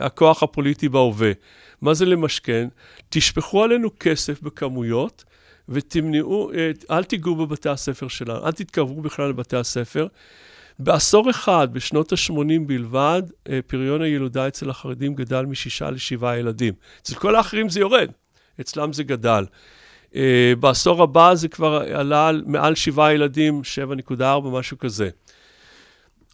הכוח 0.00 0.42
הפוליטי 0.42 0.88
בהווה. 0.88 1.32
מה 1.80 1.94
זה 1.94 2.04
למשכן? 2.04 2.68
תשפכו 3.08 3.64
עלינו 3.64 3.90
כסף 4.00 4.42
בכמויות, 4.42 5.24
ותמנעו, 5.68 6.50
אל 6.90 7.04
תיגעו 7.04 7.36
בבתי 7.36 7.68
הספר 7.68 8.08
שלנו, 8.08 8.46
אל 8.46 8.52
תתקרבו 8.52 9.02
בכלל 9.02 9.28
לבתי 9.28 9.56
הספר. 9.56 10.06
בעשור 10.78 11.30
אחד, 11.30 11.68
בשנות 11.72 12.12
ה-80 12.12 12.60
בלבד, 12.66 13.22
פריון 13.66 14.02
הילודה 14.02 14.48
אצל 14.48 14.70
החרדים 14.70 15.14
גדל 15.14 15.42
משישה 15.42 15.90
לשבעה 15.90 16.38
ילדים. 16.38 16.74
אצל 17.02 17.14
כל 17.14 17.36
האחרים 17.36 17.68
זה 17.68 17.80
יורד, 17.80 18.10
אצלם 18.60 18.92
זה 18.92 19.04
גדל. 19.04 19.44
בעשור 20.60 21.02
הבא 21.02 21.34
זה 21.34 21.48
כבר 21.48 21.82
עלה 21.94 22.30
מעל 22.46 22.74
שבעה 22.74 23.14
ילדים, 23.14 23.62
7.4, 24.10 24.24
משהו 24.52 24.78
כזה. 24.78 25.10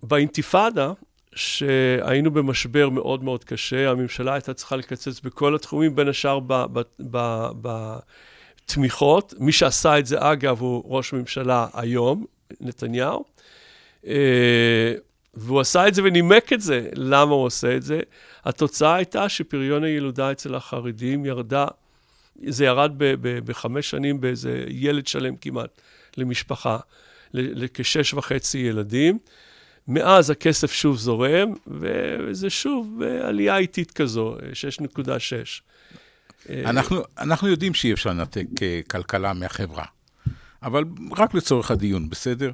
באינתיפאדה, 0.02 0.92
שהיינו 1.35 2.31
במשבר 2.31 2.88
מאוד 2.88 3.24
מאוד 3.24 3.44
קשה, 3.44 3.90
הממשלה 3.90 4.33
הייתה 4.33 4.55
צריכה 4.55 4.76
לקצץ 4.76 5.20
בכל 5.20 5.55
התחומים, 5.55 5.96
בין 5.96 6.09
השאר 6.09 6.38
בתמיכות. 8.66 9.35
מי 9.38 9.52
שעשה 9.52 9.98
את 9.98 10.07
זה, 10.07 10.16
אגב, 10.20 10.61
הוא 10.61 10.83
ראש 10.87 11.12
ממשלה 11.12 11.66
היום, 11.74 12.24
נתניהו. 12.61 13.32
אה, 14.06 14.94
והוא 15.34 15.60
עשה 15.60 15.88
את 15.88 15.94
זה 15.94 16.02
ונימק 16.04 16.52
את 16.52 16.60
זה, 16.60 16.88
למה 16.94 17.32
הוא 17.32 17.44
עושה 17.44 17.76
את 17.76 17.82
זה. 17.82 18.00
התוצאה 18.44 18.94
הייתה 18.94 19.28
שפריון 19.28 19.84
הילודה 19.84 20.32
אצל 20.32 20.54
החרדים 20.54 21.26
ירדה, 21.26 21.66
זה 22.46 22.64
ירד 22.64 22.92
בחמש 23.44 23.90
שנים 23.90 24.20
באיזה 24.20 24.64
ילד 24.68 25.06
שלם 25.06 25.36
כמעט 25.36 25.80
למשפחה, 26.16 26.78
לכשש 27.34 28.14
וחצי 28.14 28.58
ילדים. 28.58 29.18
מאז 29.88 30.30
הכסף 30.30 30.72
שוב 30.72 30.96
זורם, 30.96 31.52
וזה 31.66 32.50
שוב 32.50 32.98
בעלייה 32.98 33.56
איטית 33.56 33.90
כזו, 33.90 34.36
6.6. 34.86 36.52
אנחנו, 36.64 37.02
אנחנו 37.18 37.48
יודעים 37.48 37.74
שאי 37.74 37.92
אפשר 37.92 38.10
לנתק 38.10 38.46
אה, 38.62 38.80
כלכלה 38.90 39.32
מהחברה, 39.32 39.84
אבל 40.62 40.84
רק 41.16 41.34
לצורך 41.34 41.70
הדיון, 41.70 42.10
בסדר? 42.10 42.50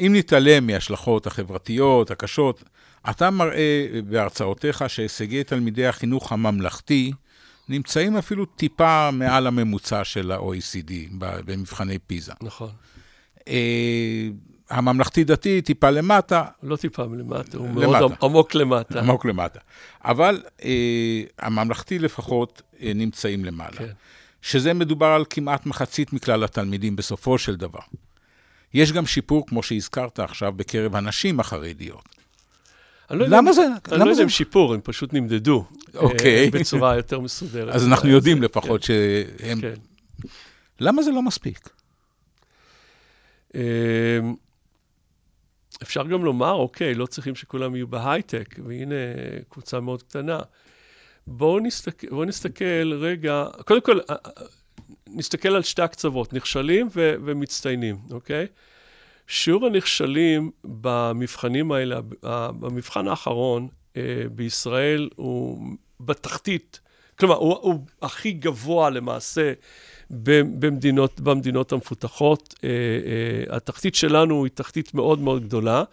אם 0.00 0.12
נתעלם 0.16 0.66
מההשלכות 0.66 1.26
החברתיות 1.26 2.10
הקשות, 2.10 2.64
אתה 3.10 3.30
מראה 3.30 3.86
בהרצאותיך 4.04 4.84
שהישגי 4.88 5.44
תלמידי 5.44 5.86
החינוך 5.86 6.32
הממלכתי 6.32 7.12
נמצאים 7.68 8.16
אפילו 8.16 8.44
טיפה 8.44 9.10
מעל 9.10 9.46
הממוצע 9.46 10.04
של 10.04 10.32
ה-OECD 10.32 10.92
במבחני 11.18 11.98
פיזה. 11.98 12.32
נכון. 12.42 12.70
אה, 13.48 14.28
הממלכתי-דתי 14.70 15.62
טיפה 15.62 15.90
למטה. 15.90 16.44
לא 16.62 16.76
טיפה 16.76 17.02
למטה, 17.04 17.58
הוא 17.58 17.68
למטה. 17.68 17.86
מאוד 17.86 18.12
עמוק 18.22 18.54
למטה. 18.54 19.00
עמוק 19.00 19.24
למטה. 19.24 19.60
אבל 20.04 20.42
אה, 20.64 21.22
הממלכתי 21.38 21.98
לפחות 21.98 22.62
אה, 22.82 22.92
נמצאים 22.94 23.44
למעלה. 23.44 23.76
כן. 23.76 23.92
שזה 24.42 24.74
מדובר 24.74 25.06
על 25.06 25.24
כמעט 25.30 25.66
מחצית 25.66 26.12
מכלל 26.12 26.44
התלמידים 26.44 26.96
בסופו 26.96 27.38
של 27.38 27.56
דבר. 27.56 27.80
יש 28.74 28.92
גם 28.92 29.06
שיפור, 29.06 29.46
כמו 29.46 29.62
שהזכרת 29.62 30.20
עכשיו, 30.20 30.52
בקרב 30.52 30.96
הנשים 30.96 31.40
החרדיות. 31.40 32.08
לא 33.10 33.26
למה 33.26 33.52
זה? 33.52 33.66
אני 33.92 34.04
לא 34.04 34.10
יודע 34.10 34.22
אם 34.22 34.28
שיפור, 34.28 34.74
הם 34.74 34.80
פשוט 34.84 35.12
נמדדו. 35.12 35.64
אוקיי. 35.94 36.50
בצורה 36.54 36.96
יותר 36.96 37.20
מסודרת. 37.20 37.74
אז 37.74 37.86
אנחנו 37.86 38.08
יודעים 38.08 38.42
לפחות 38.42 38.84
כן. 38.84 38.86
שהם... 38.86 39.60
כן. 39.60 39.74
למה 40.80 41.02
זה 41.02 41.10
לא 41.10 41.22
מספיק? 41.22 41.70
אמ, 43.54 43.60
אפשר 45.82 46.06
גם 46.06 46.24
לומר, 46.24 46.52
אוקיי, 46.52 46.94
לא 46.94 47.06
צריכים 47.06 47.34
שכולם 47.34 47.76
יהיו 47.76 47.86
בהייטק, 47.86 48.54
והנה 48.66 48.94
קבוצה 49.48 49.80
מאוד 49.80 50.02
קטנה. 50.02 50.38
בואו 51.26 51.60
נסתכל, 51.60 52.06
בוא 52.10 52.24
נסתכל 52.24 52.92
רגע, 52.92 53.44
קודם 53.66 53.80
כל, 53.80 54.00
אה, 54.10 54.14
אה, 54.26 54.46
נסתכל 55.06 55.48
על 55.48 55.62
שתי 55.62 55.82
הקצוות, 55.82 56.32
נכשלים 56.32 56.88
ו- 56.96 57.14
ומצטיינים, 57.24 57.98
אוקיי? 58.10 58.46
שיעור 59.26 59.66
הנכשלים 59.66 60.50
במבחנים 60.64 61.72
האלה, 61.72 62.00
במבחן 62.60 63.08
האחרון 63.08 63.68
אה, 63.96 64.02
בישראל 64.32 65.08
הוא 65.16 65.58
בתחתית, 66.00 66.80
כלומר, 67.18 67.34
הוא, 67.34 67.56
הוא 67.60 67.84
הכי 68.02 68.32
גבוה 68.32 68.90
למעשה 68.90 69.52
במדינות, 70.10 71.20
במדינות 71.20 71.72
המפותחות. 71.72 72.54
אה, 72.64 72.68
אה, 72.68 73.56
התחתית 73.56 73.94
שלנו 73.94 74.44
היא 74.44 74.50
תחתית 74.54 74.94
מאוד 74.94 75.18
מאוד 75.18 75.44
גדולה. 75.44 75.84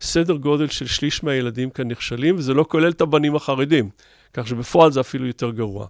סדר 0.00 0.36
גודל 0.36 0.68
של 0.68 0.86
שליש 0.86 1.24
מהילדים 1.24 1.70
כאן 1.70 1.88
נכשלים, 1.88 2.36
וזה 2.36 2.54
לא 2.54 2.64
כולל 2.68 2.90
את 2.90 3.00
הבנים 3.00 3.36
החרדים, 3.36 3.90
כך 4.32 4.48
שבפועל 4.48 4.92
זה 4.92 5.00
אפילו 5.00 5.26
יותר 5.26 5.50
גרוע. 5.50 5.86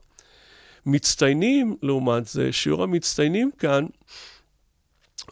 מצטיינים, 0.89 1.77
לעומת 1.83 2.27
זה, 2.27 2.53
שיעור 2.53 2.83
המצטיינים 2.83 3.51
כאן 3.59 3.87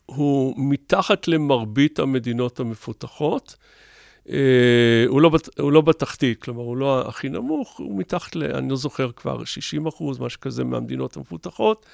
הוא 0.06 0.54
מתחת 0.56 1.28
למרבית 1.28 1.98
המדינות 1.98 2.60
המפותחות. 2.60 3.56
אה, 4.28 5.04
הוא, 5.08 5.20
לא, 5.20 5.30
הוא 5.60 5.72
לא 5.72 5.80
בתחתית, 5.80 6.42
כלומר, 6.42 6.62
הוא 6.62 6.76
לא 6.76 7.08
הכי 7.08 7.28
נמוך, 7.28 7.78
הוא 7.78 7.98
מתחת 7.98 8.36
ל... 8.36 8.42
אני 8.42 8.68
לא 8.68 8.76
זוכר 8.76 9.12
כבר, 9.12 9.44
60 9.44 9.86
אחוז, 9.86 10.18
משהו 10.18 10.40
כזה, 10.40 10.64
מהמדינות 10.64 11.16
המפותחות, 11.16 11.86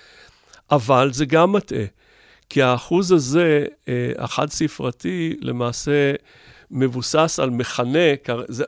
אבל 0.71 1.13
זה 1.13 1.25
גם 1.25 1.53
מטעה, 1.53 1.85
כי 2.49 2.63
האחוז 2.63 3.13
הזה, 3.13 3.65
אה, 3.89 4.13
החד-ספרתי, 4.19 5.37
למעשה 5.41 6.13
מבוסס 6.73 7.39
על 7.43 7.51
מכנה, 7.51 7.99
זה, 8.49 8.65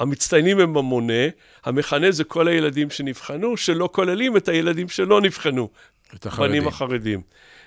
המצטיינים 0.00 0.60
הם 0.60 0.76
המונה, 0.76 1.28
המכנה 1.64 2.10
זה 2.10 2.24
כל 2.24 2.48
הילדים 2.48 2.90
שנבחנו, 2.90 3.56
שלא 3.56 3.88
כוללים 3.92 4.36
את 4.36 4.48
הילדים 4.48 4.88
שלא 4.88 5.20
נבחנו, 5.20 5.68
את 6.14 6.26
החרדים. 6.26 6.52
בנים 6.52 6.68
החרדים. 6.68 7.20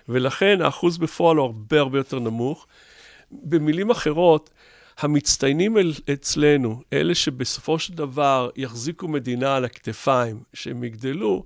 ולכן 0.09 0.61
האחוז 0.61 0.97
בפועל 0.97 1.37
הוא 1.37 1.45
הרבה 1.45 1.79
הרבה 1.79 1.97
יותר 1.97 2.19
נמוך. 2.19 2.67
במילים 3.31 3.89
אחרות, 3.89 4.49
המצטיינים 4.99 5.77
אצלנו, 6.13 6.81
אלה 6.93 7.15
שבסופו 7.15 7.79
של 7.79 7.93
דבר 7.93 8.49
יחזיקו 8.55 9.07
מדינה 9.07 9.55
על 9.55 9.65
הכתפיים, 9.65 10.43
שהם 10.53 10.83
יגדלו, 10.83 11.43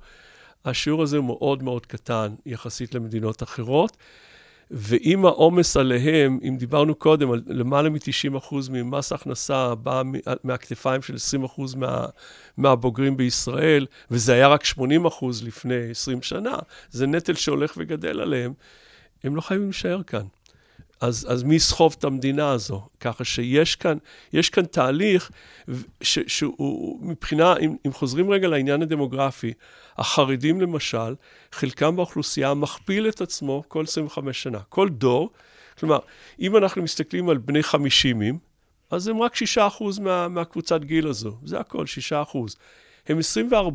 השיעור 0.65 1.03
הזה 1.03 1.17
הוא 1.17 1.25
מאוד 1.25 1.63
מאוד 1.63 1.85
קטן 1.85 2.35
יחסית 2.45 2.95
למדינות 2.95 3.43
אחרות. 3.43 3.97
ואם 4.71 5.25
העומס 5.25 5.77
עליהם, 5.77 6.39
אם 6.47 6.55
דיברנו 6.57 6.95
קודם 6.95 7.31
על 7.31 7.41
למעלה 7.47 7.89
מ-90% 7.89 8.55
ממס 8.71 9.11
הכנסה 9.11 9.75
בא 9.75 10.01
מהכתפיים 10.43 11.01
של 11.01 11.15
20% 11.45 11.77
מה, 11.77 12.05
מהבוגרים 12.57 13.17
בישראל, 13.17 13.85
וזה 14.11 14.33
היה 14.33 14.47
רק 14.47 14.63
80% 14.63 14.75
לפני 15.43 15.89
20 15.91 16.21
שנה, 16.21 16.57
זה 16.89 17.07
נטל 17.07 17.33
שהולך 17.33 17.73
וגדל 17.77 18.19
עליהם, 18.19 18.53
הם 19.23 19.35
לא 19.35 19.41
חייבים 19.41 19.67
להישאר 19.67 20.03
כאן. 20.03 20.25
אז, 21.03 21.27
אז 21.29 21.43
מי 21.43 21.55
יסחוב 21.55 21.95
את 21.99 22.03
המדינה 22.03 22.51
הזו? 22.51 22.87
ככה 22.99 23.23
שיש 23.23 23.75
כאן, 23.75 23.97
יש 24.33 24.49
כאן 24.49 24.65
תהליך 24.65 25.31
ש, 26.01 26.19
שהוא 26.27 26.99
מבחינה, 27.01 27.57
אם, 27.57 27.75
אם 27.87 27.93
חוזרים 27.93 28.31
רגע 28.31 28.47
לעניין 28.47 28.81
הדמוגרפי, 28.81 29.53
החרדים 29.97 30.61
למשל, 30.61 31.15
חלקם 31.51 31.95
באוכלוסייה 31.95 32.53
מכפיל 32.53 33.09
את 33.09 33.21
עצמו 33.21 33.63
כל 33.67 33.83
25 33.83 34.43
שנה. 34.43 34.59
כל 34.69 34.89
דור, 34.89 35.29
כלומר, 35.79 35.99
אם 36.39 36.57
אנחנו 36.57 36.83
מסתכלים 36.83 37.29
על 37.29 37.37
בני 37.37 37.63
חמישימים, 37.63 38.37
אז 38.91 39.07
הם 39.07 39.21
רק 39.21 39.35
6% 39.35 40.01
מה, 40.01 40.27
מהקבוצת 40.27 40.81
גיל 40.83 41.07
הזו, 41.07 41.37
זה 41.45 41.59
הכל, 41.59 41.85
6%. 42.11 42.37
הם 43.07 43.19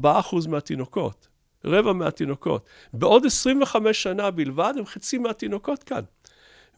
24% 0.05 0.49
מהתינוקות, 0.49 1.29
רבע 1.65 1.93
מהתינוקות. 1.93 2.67
בעוד 2.93 3.27
25 3.27 4.03
שנה 4.03 4.31
בלבד 4.31 4.75
הם 4.79 4.87
חצי 4.87 5.19
מהתינוקות 5.19 5.83
כאן. 5.83 6.03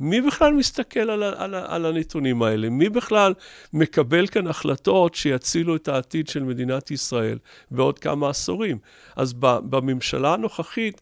מי 0.00 0.20
בכלל 0.20 0.52
מסתכל 0.52 1.10
על, 1.10 1.22
על, 1.22 1.54
על 1.54 1.86
הנתונים 1.86 2.42
האלה? 2.42 2.70
מי 2.70 2.88
בכלל 2.88 3.34
מקבל 3.72 4.26
כאן 4.26 4.46
החלטות 4.46 5.14
שיצילו 5.14 5.76
את 5.76 5.88
העתיד 5.88 6.28
של 6.28 6.42
מדינת 6.42 6.90
ישראל 6.90 7.38
בעוד 7.70 7.98
כמה 7.98 8.30
עשורים? 8.30 8.78
אז 9.16 9.32
בממשלה 9.40 10.34
הנוכחית, 10.34 11.00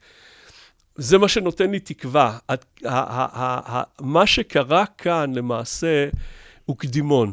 זה 0.96 1.18
מה 1.18 1.28
שנותן 1.28 1.70
לי 1.70 1.80
תקווה. 1.80 2.38
מה 4.00 4.26
שקרה 4.26 4.86
כאן 4.86 5.34
למעשה 5.34 6.08
הוא 6.64 6.76
קדימון. 6.76 7.32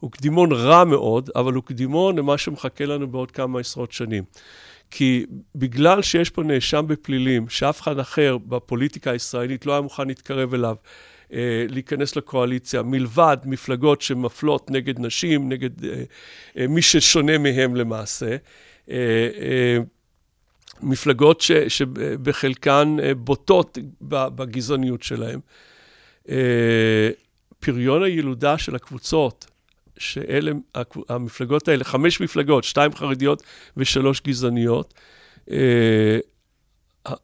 הוא 0.00 0.10
קדימון 0.10 0.52
רע 0.52 0.84
מאוד, 0.84 1.30
אבל 1.36 1.52
הוא 1.52 1.62
קדימון 1.62 2.18
למה 2.18 2.38
שמחכה 2.38 2.84
לנו 2.86 3.06
בעוד 3.08 3.30
כמה 3.30 3.60
עשרות 3.60 3.92
שנים. 3.92 4.24
כי 4.90 5.26
בגלל 5.54 6.02
שיש 6.02 6.30
פה 6.30 6.42
נאשם 6.42 6.84
בפלילים, 6.88 7.48
שאף 7.48 7.80
אחד 7.80 7.98
אחר 7.98 8.38
בפוליטיקה 8.38 9.10
הישראלית 9.10 9.66
לא 9.66 9.72
היה 9.72 9.80
מוכן 9.80 10.08
להתקרב 10.08 10.54
אליו, 10.54 10.76
אה, 11.32 11.66
להיכנס 11.68 12.16
לקואליציה, 12.16 12.82
מלבד 12.82 13.36
מפלגות 13.44 14.02
שמפלות 14.02 14.70
נגד 14.70 15.00
נשים, 15.00 15.48
נגד 15.48 15.84
אה, 15.84 16.02
אה, 16.58 16.66
מי 16.66 16.82
ששונה 16.82 17.38
מהם 17.38 17.76
למעשה. 17.76 18.36
אה, 18.90 18.96
אה, 19.40 19.78
מפלגות 20.82 21.40
ש, 21.40 21.52
שבחלקן 21.52 22.96
אה, 23.02 23.14
בוטות 23.14 23.78
בגזעניות 24.00 25.02
שלהן. 25.02 25.40
אה, 26.28 27.10
פריון 27.58 28.02
הילודה 28.02 28.58
של 28.58 28.74
הקבוצות 28.74 29.46
שאלה 29.98 30.52
המפלגות 31.08 31.68
האלה, 31.68 31.84
חמש 31.84 32.20
מפלגות, 32.20 32.64
שתיים 32.64 32.94
חרדיות 32.94 33.42
ושלוש 33.76 34.20
גזעניות. 34.20 34.94
אה, 35.50 36.18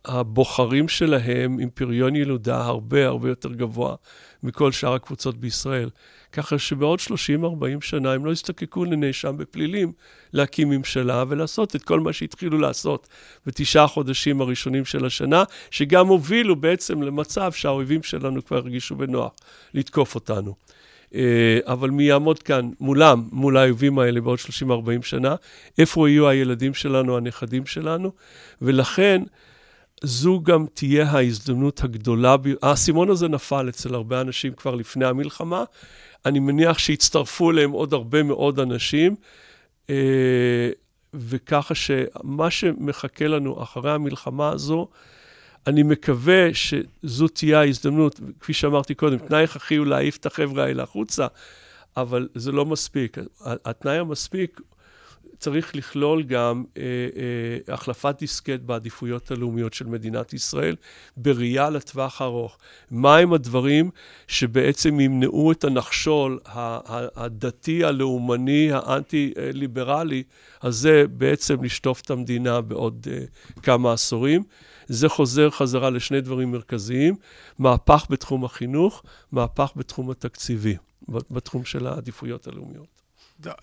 הבוחרים 0.04 0.88
שלהם 0.88 1.58
עם 1.58 1.70
פריון 1.70 2.16
ילודה 2.16 2.64
הרבה 2.64 3.06
הרבה 3.06 3.28
יותר 3.28 3.52
גבוה 3.52 3.94
מכל 4.42 4.72
שאר 4.72 4.94
הקבוצות 4.94 5.36
בישראל. 5.36 5.90
ככה 6.32 6.58
שבעוד 6.58 7.00
30-40 7.00 7.04
שנה 7.80 8.12
הם 8.12 8.24
לא 8.24 8.30
יזדקקו 8.30 8.84
לנאשם 8.84 9.36
בפלילים 9.36 9.92
להקים 10.32 10.70
ממשלה 10.70 11.24
ולעשות 11.28 11.76
את 11.76 11.82
כל 11.82 12.00
מה 12.00 12.12
שהתחילו 12.12 12.58
לעשות 12.58 13.08
בתשעה 13.46 13.86
חודשים 13.86 14.40
הראשונים 14.40 14.84
של 14.84 15.06
השנה, 15.06 15.44
שגם 15.70 16.06
הובילו 16.06 16.56
בעצם 16.56 17.02
למצב 17.02 17.52
שהאויבים 17.52 18.02
שלנו 18.02 18.44
כבר 18.44 18.56
הרגישו 18.56 18.96
בנוח 18.96 19.32
לתקוף 19.74 20.14
אותנו. 20.14 20.54
אה, 21.14 21.58
אבל 21.64 21.90
מי 21.90 22.04
יעמוד 22.04 22.42
כאן 22.42 22.70
מולם, 22.80 23.28
מול 23.32 23.56
האויבים 23.56 23.98
האלה 23.98 24.20
בעוד 24.20 24.38
30-40 24.38 24.72
שנה? 25.02 25.34
איפה 25.78 26.08
יהיו 26.08 26.28
הילדים 26.28 26.74
שלנו, 26.74 27.16
הנכדים 27.16 27.66
שלנו? 27.66 28.12
ולכן, 28.62 29.22
זו 30.02 30.40
גם 30.42 30.66
תהיה 30.74 31.10
ההזדמנות 31.10 31.84
הגדולה, 31.84 32.36
האסימון 32.62 33.10
הזה 33.10 33.28
נפל 33.28 33.68
אצל 33.68 33.94
הרבה 33.94 34.20
אנשים 34.20 34.52
כבר 34.52 34.74
לפני 34.74 35.04
המלחמה. 35.04 35.64
אני 36.26 36.38
מניח 36.38 36.78
שיצטרפו 36.78 37.50
אליהם 37.50 37.70
עוד 37.70 37.92
הרבה 37.92 38.22
מאוד 38.22 38.60
אנשים, 38.60 39.14
אה, 39.90 40.70
וככה 41.14 41.74
שמה 41.74 42.50
שמחכה 42.50 43.26
לנו 43.26 43.62
אחרי 43.62 43.92
המלחמה 43.92 44.48
הזו, 44.48 44.88
אני 45.66 45.82
מקווה 45.82 46.54
שזו 46.54 47.28
תהיה 47.28 47.60
ההזדמנות, 47.60 48.20
כפי 48.40 48.52
שאמרתי 48.52 48.94
קודם, 48.94 49.18
תנאי 49.18 49.44
הכרחי 49.44 49.76
הוא 49.76 49.86
להעיף 49.86 50.16
את 50.16 50.26
החבר'ה 50.26 50.64
האלה 50.64 50.82
החוצה, 50.82 51.26
אבל 51.96 52.28
זה 52.34 52.52
לא 52.52 52.66
מספיק. 52.66 53.16
התנאי 53.40 53.98
המספיק 53.98 54.60
צריך 55.42 55.76
לכלול 55.76 56.22
גם 56.22 56.64
אה, 56.76 56.82
אה, 56.82 57.74
החלפת 57.74 58.16
דיסקט 58.18 58.60
בעדיפויות 58.60 59.30
הלאומיות 59.30 59.74
של 59.74 59.86
מדינת 59.86 60.32
ישראל, 60.32 60.76
בראייה 61.16 61.70
לטווח 61.70 62.20
הארוך. 62.20 62.58
מהם 62.90 63.32
הדברים 63.32 63.90
שבעצם 64.28 65.00
ימנעו 65.00 65.52
את 65.52 65.64
הנחשול 65.64 66.38
הדתי, 67.16 67.84
הלאומני, 67.84 68.72
האנטי-ליברלי 68.72 70.22
הזה, 70.62 71.04
בעצם 71.10 71.64
לשטוף 71.64 72.00
את 72.00 72.10
המדינה 72.10 72.60
בעוד 72.60 73.06
אה, 73.10 73.24
כמה 73.62 73.92
עשורים. 73.92 74.42
זה 74.86 75.08
חוזר 75.08 75.50
חזרה 75.50 75.90
לשני 75.90 76.20
דברים 76.20 76.52
מרכזיים, 76.52 77.14
מהפך 77.58 78.06
בתחום 78.10 78.44
החינוך, 78.44 79.02
מהפך 79.32 79.72
בתחום 79.76 80.10
התקציבי, 80.10 80.76
בתחום 81.08 81.64
של 81.64 81.86
העדיפויות 81.86 82.46
הלאומיות. 82.46 82.91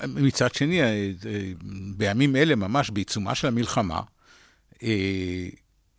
מצד 0.08 0.54
שני, 0.54 0.82
אה, 0.82 0.88
אה, 1.26 1.52
בימים 1.98 2.36
אלה, 2.36 2.56
ממש 2.56 2.90
בעיצומה 2.90 3.36
של 3.36 3.48
המלחמה, 3.48 4.02
אה, 4.84 5.48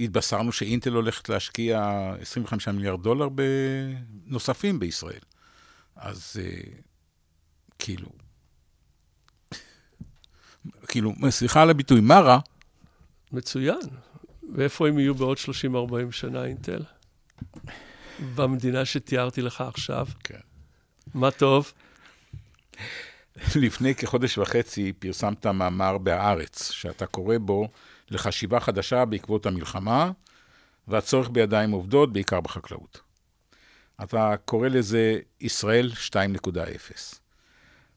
התבשרנו 0.01 0.53
שאינטל 0.53 0.93
הולכת 0.93 1.29
להשקיע 1.29 1.83
25 2.21 2.69
מיליארד 2.69 3.03
דולר 3.03 3.29
נוספים 4.27 4.79
בישראל. 4.79 5.21
אז 5.97 6.37
כאילו, 7.79 8.09
כאילו, 10.89 11.15
סליחה 11.31 11.63
על 11.63 11.71
הביטוי, 11.71 12.01
מה 12.01 12.21
רע? 12.21 12.39
מצוין. 13.33 13.81
ואיפה 14.55 14.89
הם 14.89 14.99
יהיו 14.99 15.15
בעוד 15.15 15.39
30-40 15.39 16.13
שנה, 16.13 16.45
אינטל? 16.45 16.83
במדינה 18.35 18.85
שתיארתי 18.85 19.43
לך 19.43 19.61
עכשיו. 19.61 20.07
כן. 20.25 20.39
מה 21.15 21.31
טוב? 21.31 21.73
לפני 23.57 23.95
כחודש 23.95 24.39
וחצי 24.39 24.93
פרסמת 24.93 25.47
מאמר 25.47 25.99
בהארץ, 25.99 26.71
שאתה 26.71 27.07
קורא 27.07 27.39
בו 27.39 27.69
לחשיבה 28.11 28.61
חדשה 28.61 29.05
בעקבות 29.05 29.47
המלחמה 29.47 30.11
והצורך 30.89 31.31
בידיים 31.31 31.71
עובדות, 31.71 32.13
בעיקר 32.13 32.41
בחקלאות. 32.41 33.01
אתה 34.03 34.35
קורא 34.45 34.69
לזה 34.69 35.19
ישראל 35.41 35.91
2.0. 36.09 37.21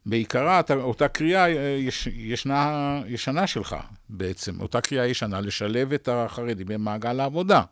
בעיקרה, 0.06 0.60
אתה, 0.60 0.74
אותה 0.74 1.08
קריאה 1.08 1.46
אה, 1.46 1.78
יש, 1.80 2.08
ישנה, 2.08 3.02
ישנה 3.08 3.48
שלך 3.48 3.76
בעצם, 4.10 4.62
אותה 4.62 4.82
קריאה 4.82 5.08
ישנה 5.08 5.42
לשלב 5.42 5.94
את 5.94 6.10
החרדים 6.12 6.68
במעגל 6.68 7.20
העבודה. 7.20 7.64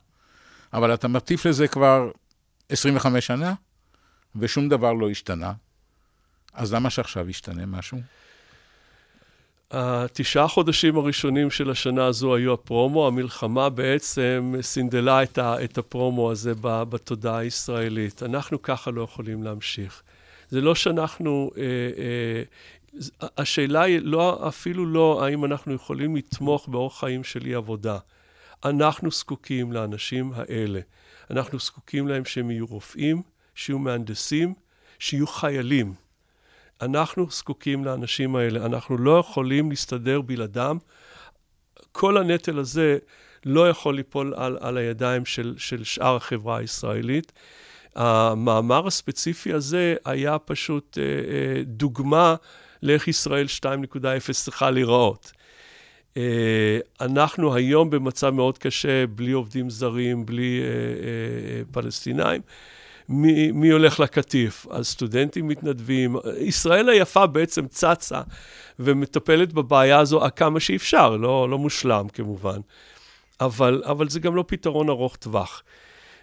אבל 0.74 0.94
אתה 0.94 1.08
מטיף 1.08 1.46
לזה 1.46 1.68
כבר 1.68 2.12
25 2.70 3.28
שנה, 3.28 3.54
ושום 4.36 4.70
דבר 4.70 4.94
לא 4.94 5.10
השתנה. 5.10 5.54
אז 6.54 6.74
למה 6.74 6.90
שעכשיו 6.90 7.30
ישתנה 7.30 7.66
משהו? 7.66 7.98
התשעה 9.72 10.48
חודשים 10.48 10.98
הראשונים 10.98 11.52
של 11.52 11.70
השנה 11.70 12.06
הזו 12.06 12.36
היו 12.36 12.54
הפרומו, 12.54 13.08
המלחמה 13.08 13.70
בעצם 13.70 14.54
סינדלה 14.62 15.24
את, 15.24 15.38
ה, 15.38 15.64
את 15.64 15.78
הפרומו 15.78 16.32
הזה 16.32 16.54
בתודעה 16.62 17.38
הישראלית. 17.38 18.24
אנחנו 18.24 18.62
ככה 18.62 18.92
לא 18.92 19.02
יכולים 19.02 19.44
להמשיך. 19.44 20.02
זה 20.50 20.62
לא 20.62 20.76
שאנחנו, 20.76 21.52
אה, 21.58 21.64
אה, 21.98 23.28
השאלה 23.38 23.82
היא 23.82 24.00
לא, 24.04 24.48
אפילו 24.48 24.86
לא 24.86 25.26
האם 25.26 25.46
אנחנו 25.46 25.74
יכולים 25.74 26.16
לתמוך 26.16 26.68
באורח 26.68 27.00
חיים 27.00 27.24
של 27.24 27.46
אי 27.46 27.54
עבודה. 27.54 27.98
אנחנו 28.66 29.12
זקוקים 29.12 29.72
לאנשים 29.72 30.34
האלה. 30.36 30.80
אנחנו 31.30 31.60
זקוקים 31.60 32.08
להם 32.08 32.26
שהם 32.26 32.52
יהיו 32.52 32.66
רופאים, 32.66 33.22
שיהיו 33.56 33.80
מהנדסים, 33.80 34.54
שיהיו 35.00 35.28
חיילים. 35.28 35.94
אנחנו 36.82 37.28
זקוקים 37.30 37.86
לאנשים 37.86 38.36
האלה, 38.36 38.66
אנחנו 38.66 38.98
לא 38.98 39.20
יכולים 39.20 39.70
להסתדר 39.70 40.22
בלעדם. 40.22 40.78
כל 41.92 42.18
הנטל 42.18 42.60
הזה 42.60 42.98
לא 43.46 43.70
יכול 43.70 43.96
ליפול 43.96 44.34
על, 44.38 44.58
על 44.62 44.78
הידיים 44.78 45.26
של, 45.26 45.56
של 45.58 45.84
שאר 45.84 46.16
החברה 46.16 46.58
הישראלית. 46.58 47.32
המאמר 47.96 48.88
הספציפי 48.88 49.54
הזה 49.54 49.96
היה 50.06 50.40
פשוט 50.40 50.98
אה, 50.98 51.04
אה, 51.04 51.64
דוגמה 51.64 52.36
לאיך 52.84 53.08
ישראל 53.08 53.46
2.0 53.46 54.34
צריכה 54.34 54.72
להיראות. 54.72 55.32
אה, 56.18 56.80
אנחנו 57.02 57.56
היום 57.56 57.90
במצב 57.90 58.30
מאוד 58.30 58.58
קשה, 58.58 59.08
בלי 59.08 59.32
עובדים 59.32 59.70
זרים, 59.70 60.26
בלי 60.26 60.62
אה, 60.62 60.66
אה, 60.66 61.62
פלסטינאים. 61.72 62.42
מי, 63.12 63.52
מי 63.52 63.70
הולך 63.70 64.00
לקטיף? 64.00 64.68
אז 64.70 64.88
סטודנטים 64.88 65.48
מתנדבים. 65.48 66.16
ישראל 66.38 66.90
היפה 66.90 67.28
בעצם 67.28 67.68
צצה 67.68 68.22
ומטפלת 68.80 69.54
בבעיה 69.54 70.00
הזו 70.00 70.22
כמה 70.36 70.60
שאפשר, 70.60 71.18
לא, 71.18 71.50
לא 71.50 71.58
מושלם 71.58 72.08
כמובן, 72.14 72.60
אבל, 73.42 73.84
אבל 73.86 74.10
זה 74.10 74.20
גם 74.20 74.36
לא 74.36 74.44
פתרון 74.48 74.90
ארוך 74.90 75.16
טווח. 75.16 75.64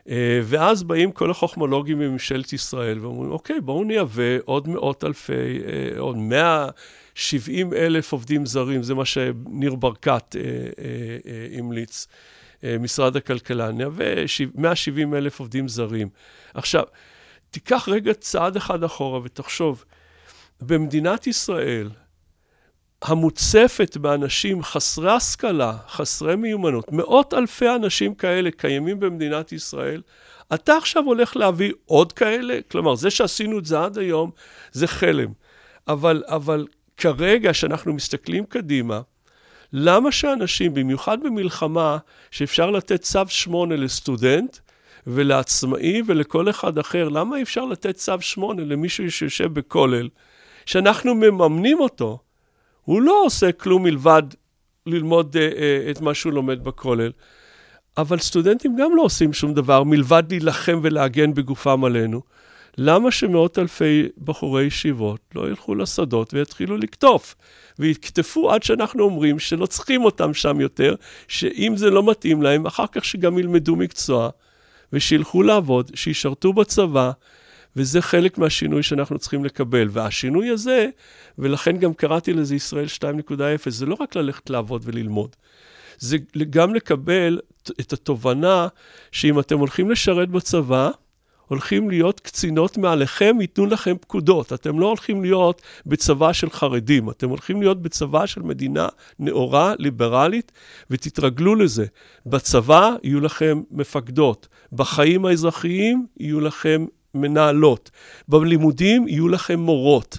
אה, 0.08 0.40
ואז 0.44 0.82
באים 0.82 1.12
כל 1.12 1.30
החוכמולוגים 1.30 1.98
מממשלת 1.98 2.52
ישראל 2.52 2.98
ואומרים, 2.98 3.30
אוקיי, 3.30 3.60
בואו 3.60 3.84
נייבא 3.84 4.22
עוד 4.44 4.68
מאות 4.68 5.04
אלפי, 5.04 5.32
אה, 5.32 5.98
עוד 5.98 6.16
מאה 6.16 6.68
שבעים 7.14 7.74
אלף 7.74 8.12
עובדים 8.12 8.46
זרים, 8.46 8.82
זה 8.82 8.94
מה 8.94 9.04
שניר 9.04 9.74
ברקת 9.74 10.36
אה, 10.36 11.58
המליץ. 11.58 12.06
משרד 12.62 13.16
הכלכלה, 13.16 13.70
נייבא 13.70 14.04
170 14.54 15.14
אלף 15.14 15.40
עובדים 15.40 15.68
זרים. 15.68 16.08
עכשיו, 16.54 16.84
תיקח 17.50 17.88
רגע 17.88 18.14
צעד 18.14 18.56
אחד 18.56 18.84
אחורה 18.84 19.20
ותחשוב, 19.24 19.84
במדינת 20.60 21.26
ישראל, 21.26 21.90
המוצפת 23.02 23.96
באנשים 23.96 24.62
חסרי 24.62 25.12
השכלה, 25.12 25.76
חסרי 25.88 26.36
מיומנות, 26.36 26.92
מאות 26.92 27.34
אלפי 27.34 27.68
אנשים 27.68 28.14
כאלה 28.14 28.50
קיימים 28.50 29.00
במדינת 29.00 29.52
ישראל, 29.52 30.02
אתה 30.54 30.76
עכשיו 30.76 31.04
הולך 31.04 31.36
להביא 31.36 31.72
עוד 31.84 32.12
כאלה? 32.12 32.58
כלומר, 32.70 32.94
זה 32.94 33.10
שעשינו 33.10 33.58
את 33.58 33.64
זה 33.64 33.84
עד 33.84 33.98
היום, 33.98 34.30
זה 34.72 34.86
חלם. 34.86 35.32
אבל, 35.88 36.22
אבל 36.26 36.66
כרגע, 36.96 37.54
שאנחנו 37.54 37.92
מסתכלים 37.92 38.46
קדימה, 38.46 39.00
למה 39.72 40.12
שאנשים, 40.12 40.74
במיוחד 40.74 41.22
במלחמה, 41.22 41.98
שאפשר 42.30 42.70
לתת 42.70 43.00
צו 43.00 43.20
8 43.28 43.76
לסטודנט, 43.76 44.56
ולעצמאי 45.06 46.02
ולכל 46.06 46.50
אחד 46.50 46.78
אחר, 46.78 47.08
למה 47.08 47.36
אי 47.36 47.42
אפשר 47.42 47.64
לתת 47.64 47.96
צו 47.96 48.20
8 48.20 48.62
למישהו 48.62 49.10
שיושב 49.10 49.52
בכולל, 49.52 50.08
שאנחנו 50.66 51.14
מממנים 51.14 51.80
אותו? 51.80 52.18
הוא 52.82 53.02
לא 53.02 53.22
עושה 53.24 53.52
כלום 53.52 53.82
מלבד 53.82 54.22
ללמוד 54.86 55.36
uh, 55.36 55.38
uh, 55.38 55.90
את 55.90 56.00
מה 56.00 56.14
שהוא 56.14 56.32
לומד 56.32 56.64
בכולל. 56.64 57.10
אבל 57.98 58.18
סטודנטים 58.18 58.76
גם 58.76 58.96
לא 58.96 59.02
עושים 59.02 59.32
שום 59.32 59.54
דבר 59.54 59.82
מלבד 59.82 60.22
להילחם 60.30 60.80
ולהגן 60.82 61.34
בגופם 61.34 61.84
עלינו. 61.84 62.22
למה 62.80 63.10
שמאות 63.10 63.58
אלפי 63.58 64.08
בחורי 64.24 64.64
ישיבות 64.64 65.20
לא 65.34 65.48
ילכו 65.48 65.74
לשדות 65.74 66.34
ויתחילו 66.34 66.76
לקטוף? 66.76 67.34
ויקטפו 67.78 68.50
עד 68.50 68.62
שאנחנו 68.62 69.04
אומרים 69.04 69.38
שלא 69.38 69.66
צריכים 69.66 70.04
אותם 70.04 70.34
שם 70.34 70.60
יותר, 70.60 70.94
שאם 71.28 71.76
זה 71.76 71.90
לא 71.90 72.10
מתאים 72.10 72.42
להם, 72.42 72.66
אחר 72.66 72.84
כך 72.92 73.04
שגם 73.04 73.38
ילמדו 73.38 73.76
מקצוע, 73.76 74.30
ושילכו 74.92 75.42
לעבוד, 75.42 75.90
שישרתו 75.94 76.52
בצבא, 76.52 77.10
וזה 77.76 78.02
חלק 78.02 78.38
מהשינוי 78.38 78.82
שאנחנו 78.82 79.18
צריכים 79.18 79.44
לקבל. 79.44 79.88
והשינוי 79.90 80.48
הזה, 80.48 80.88
ולכן 81.38 81.76
גם 81.76 81.94
קראתי 81.94 82.32
לזה 82.32 82.54
ישראל 82.54 82.86
2.0, 82.86 83.70
זה 83.70 83.86
לא 83.86 83.96
רק 84.00 84.16
ללכת 84.16 84.50
לעבוד 84.50 84.82
וללמוד, 84.84 85.36
זה 85.98 86.16
גם 86.50 86.74
לקבל 86.74 87.40
את 87.80 87.92
התובנה 87.92 88.68
שאם 89.12 89.40
אתם 89.40 89.58
הולכים 89.58 89.90
לשרת 89.90 90.28
בצבא, 90.28 90.90
הולכים 91.48 91.90
להיות 91.90 92.20
קצינות 92.20 92.78
מעליכם, 92.78 93.36
ייתנו 93.40 93.66
לכם 93.66 93.96
פקודות. 94.00 94.52
אתם 94.52 94.78
לא 94.78 94.86
הולכים 94.86 95.22
להיות 95.22 95.62
בצבא 95.86 96.32
של 96.32 96.50
חרדים, 96.50 97.10
אתם 97.10 97.28
הולכים 97.28 97.62
להיות 97.62 97.82
בצבא 97.82 98.26
של 98.26 98.42
מדינה 98.42 98.88
נאורה, 99.18 99.74
ליברלית, 99.78 100.52
ותתרגלו 100.90 101.54
לזה. 101.54 101.86
בצבא 102.26 102.90
יהיו 103.02 103.20
לכם 103.20 103.62
מפקדות, 103.70 104.48
בחיים 104.72 105.24
האזרחיים 105.24 106.06
יהיו 106.20 106.40
לכם 106.40 106.86
מנהלות, 107.14 107.90
בלימודים 108.28 109.08
יהיו 109.08 109.28
לכם 109.28 109.60
מורות. 109.60 110.18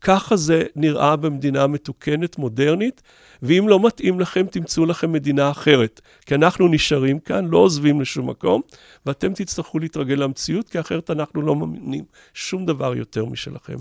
ככה 0.00 0.36
זה 0.36 0.62
נראה 0.76 1.16
במדינה 1.16 1.66
מתוקנת, 1.66 2.38
מודרנית, 2.38 3.02
ואם 3.42 3.68
לא 3.68 3.86
מתאים 3.86 4.20
לכם, 4.20 4.46
תמצאו 4.46 4.86
לכם 4.86 5.12
מדינה 5.12 5.50
אחרת. 5.50 6.00
כי 6.26 6.34
אנחנו 6.34 6.68
נשארים 6.68 7.18
כאן, 7.20 7.44
לא 7.44 7.58
עוזבים 7.58 8.00
לשום 8.00 8.30
מקום, 8.30 8.62
ואתם 9.06 9.34
תצטרכו 9.34 9.78
להתרגל 9.78 10.14
למציאות, 10.14 10.68
כי 10.68 10.80
אחרת 10.80 11.10
אנחנו 11.10 11.42
לא 11.42 11.56
מאמינים 11.56 12.04
שום 12.34 12.66
דבר 12.66 12.96
יותר 12.96 13.24
משלכם. 13.24 13.76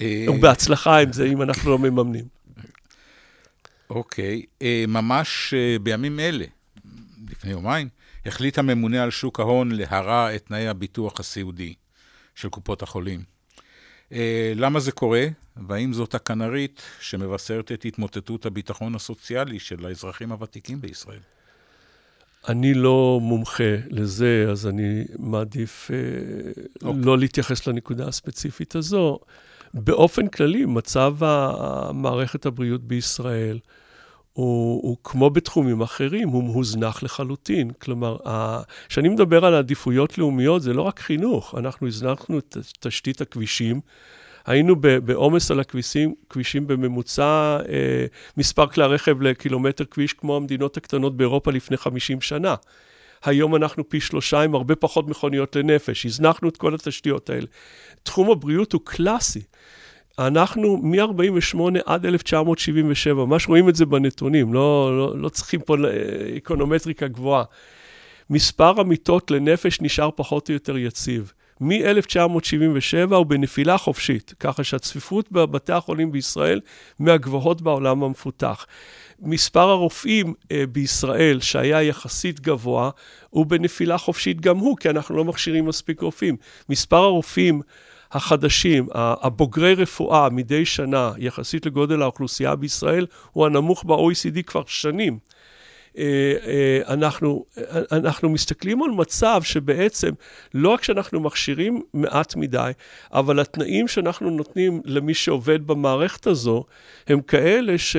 אה, 0.00 0.26
ובהצלחה 0.28 0.98
עם 0.98 1.12
זה, 1.12 1.24
אם 1.24 1.42
אנחנו 1.42 1.70
לא 1.70 1.78
מממנים. 1.78 2.24
אוקיי, 3.90 4.42
אה, 4.62 4.84
ממש 4.88 5.54
אה, 5.54 5.78
בימים 5.78 6.20
אלה, 6.20 6.44
לפני 7.30 7.50
יומיים, 7.50 7.88
החליט 8.26 8.58
הממונה 8.58 9.02
על 9.02 9.10
שוק 9.10 9.40
ההון 9.40 9.72
להרע 9.72 10.34
את 10.34 10.46
תנאי 10.46 10.68
הביטוח 10.68 11.20
הסיעודי 11.20 11.74
של 12.34 12.48
קופות 12.48 12.82
החולים. 12.82 13.37
אה, 14.12 14.52
למה 14.56 14.80
זה 14.80 14.92
קורה, 14.92 15.26
והאם 15.56 15.92
זאת 15.92 16.14
הכנרית 16.14 16.82
שמבשרת 17.00 17.72
את 17.72 17.84
התמוטטות 17.84 18.46
הביטחון 18.46 18.94
הסוציאלי 18.94 19.58
של 19.58 19.86
האזרחים 19.86 20.32
הוותיקים 20.32 20.80
בישראל? 20.80 21.20
אני 22.48 22.74
לא 22.74 23.18
מומחה 23.22 23.76
לזה, 23.90 24.46
אז 24.50 24.66
אני 24.66 25.04
מעדיף 25.18 25.90
אה, 25.90 25.96
אוקיי. 26.82 27.02
לא 27.02 27.18
להתייחס 27.18 27.66
לנקודה 27.66 28.08
הספציפית 28.08 28.74
הזו. 28.74 29.18
באופן 29.74 30.28
כללי, 30.28 30.64
מצב 30.64 31.14
מערכת 31.94 32.46
הבריאות 32.46 32.82
בישראל 32.82 33.58
הוא, 34.38 34.80
הוא 34.82 34.96
כמו 35.04 35.30
בתחומים 35.30 35.80
אחרים, 35.80 36.28
הוא 36.28 36.42
מוזנח 36.42 37.02
לחלוטין. 37.02 37.70
כלומר, 37.70 38.16
כשאני 38.88 39.08
מדבר 39.08 39.44
על 39.44 39.54
עדיפויות 39.54 40.18
לאומיות, 40.18 40.62
זה 40.62 40.72
לא 40.72 40.82
רק 40.82 41.00
חינוך, 41.00 41.54
אנחנו 41.58 41.86
הזנחנו 41.86 42.38
את 42.38 42.56
תשתית 42.80 43.20
הכבישים. 43.20 43.80
היינו 44.46 44.76
בעומס 44.76 45.50
על 45.50 45.60
הכבישים, 45.60 46.14
כבישים 46.30 46.66
בממוצע, 46.66 47.58
אה, 47.68 48.06
מספר 48.36 48.66
כלי 48.66 48.84
הרכב 48.84 49.22
לקילומטר 49.22 49.84
כביש 49.84 50.12
כמו 50.12 50.36
המדינות 50.36 50.76
הקטנות 50.76 51.16
באירופה 51.16 51.50
לפני 51.50 51.76
50 51.76 52.20
שנה. 52.20 52.54
היום 53.24 53.56
אנחנו 53.56 53.88
פי 53.88 54.00
שלושה 54.00 54.40
עם 54.40 54.54
הרבה 54.54 54.76
פחות 54.76 55.08
מכוניות 55.08 55.56
לנפש, 55.56 56.06
הזנחנו 56.06 56.48
את 56.48 56.56
כל 56.56 56.74
התשתיות 56.74 57.30
האלה. 57.30 57.46
תחום 58.02 58.30
הבריאות 58.30 58.72
הוא 58.72 58.80
קלאסי. 58.84 59.42
אנחנו 60.18 60.76
מ-48' 60.76 61.58
עד 61.86 62.06
1977, 62.06 63.24
ממש 63.24 63.48
רואים 63.48 63.68
את 63.68 63.76
זה 63.76 63.86
בנתונים, 63.86 64.54
לא, 64.54 64.98
לא, 64.98 65.18
לא 65.18 65.28
צריכים 65.28 65.60
פה 65.60 65.76
אקונומטריקה 66.36 67.08
גבוהה. 67.08 67.44
מספר 68.30 68.80
המיטות 68.80 69.30
לנפש 69.30 69.80
נשאר 69.80 70.10
פחות 70.16 70.48
או 70.48 70.54
יותר 70.54 70.78
יציב. 70.78 71.32
מ-1977 71.60 73.14
הוא 73.14 73.26
בנפילה 73.26 73.78
חופשית, 73.78 74.34
ככה 74.40 74.64
שהצפיפות 74.64 75.32
בבתי 75.32 75.72
החולים 75.72 76.12
בישראל 76.12 76.60
מהגבוהות 76.98 77.62
בעולם 77.62 78.02
המפותח. 78.02 78.66
מספר 79.20 79.68
הרופאים 79.68 80.34
אה, 80.52 80.64
בישראל, 80.72 81.40
שהיה 81.40 81.82
יחסית 81.82 82.40
גבוה, 82.40 82.90
הוא 83.30 83.46
בנפילה 83.46 83.98
חופשית 83.98 84.40
גם 84.40 84.58
הוא, 84.58 84.76
כי 84.76 84.90
אנחנו 84.90 85.16
לא 85.16 85.24
מכשירים 85.24 85.66
מספיק 85.66 86.00
רופאים. 86.00 86.36
מספר 86.68 86.96
הרופאים 86.96 87.62
החדשים, 88.12 88.88
הבוגרי 88.94 89.74
רפואה 89.74 90.28
מדי 90.30 90.64
שנה, 90.64 91.12
יחסית 91.18 91.66
לגודל 91.66 92.02
האוכלוסייה 92.02 92.56
בישראל, 92.56 93.06
הוא 93.32 93.46
הנמוך 93.46 93.84
ב-OECD 93.84 94.42
כבר 94.46 94.62
שנים. 94.66 95.18
אה, 95.98 96.34
אה, 96.46 96.94
אנחנו, 96.94 97.44
אנחנו 97.92 98.28
מסתכלים 98.28 98.82
על 98.82 98.90
מצב 98.90 99.40
שבעצם 99.42 100.10
לא 100.54 100.68
רק 100.68 100.84
שאנחנו 100.84 101.20
מכשירים 101.20 101.82
מעט 101.94 102.36
מדי, 102.36 102.70
אבל 103.12 103.40
התנאים 103.40 103.88
שאנחנו 103.88 104.30
נותנים 104.30 104.82
למי 104.84 105.14
שעובד 105.14 105.66
במערכת 105.66 106.26
הזו 106.26 106.64
הם 107.06 107.20
כאלה 107.20 107.78
ש... 107.78 107.96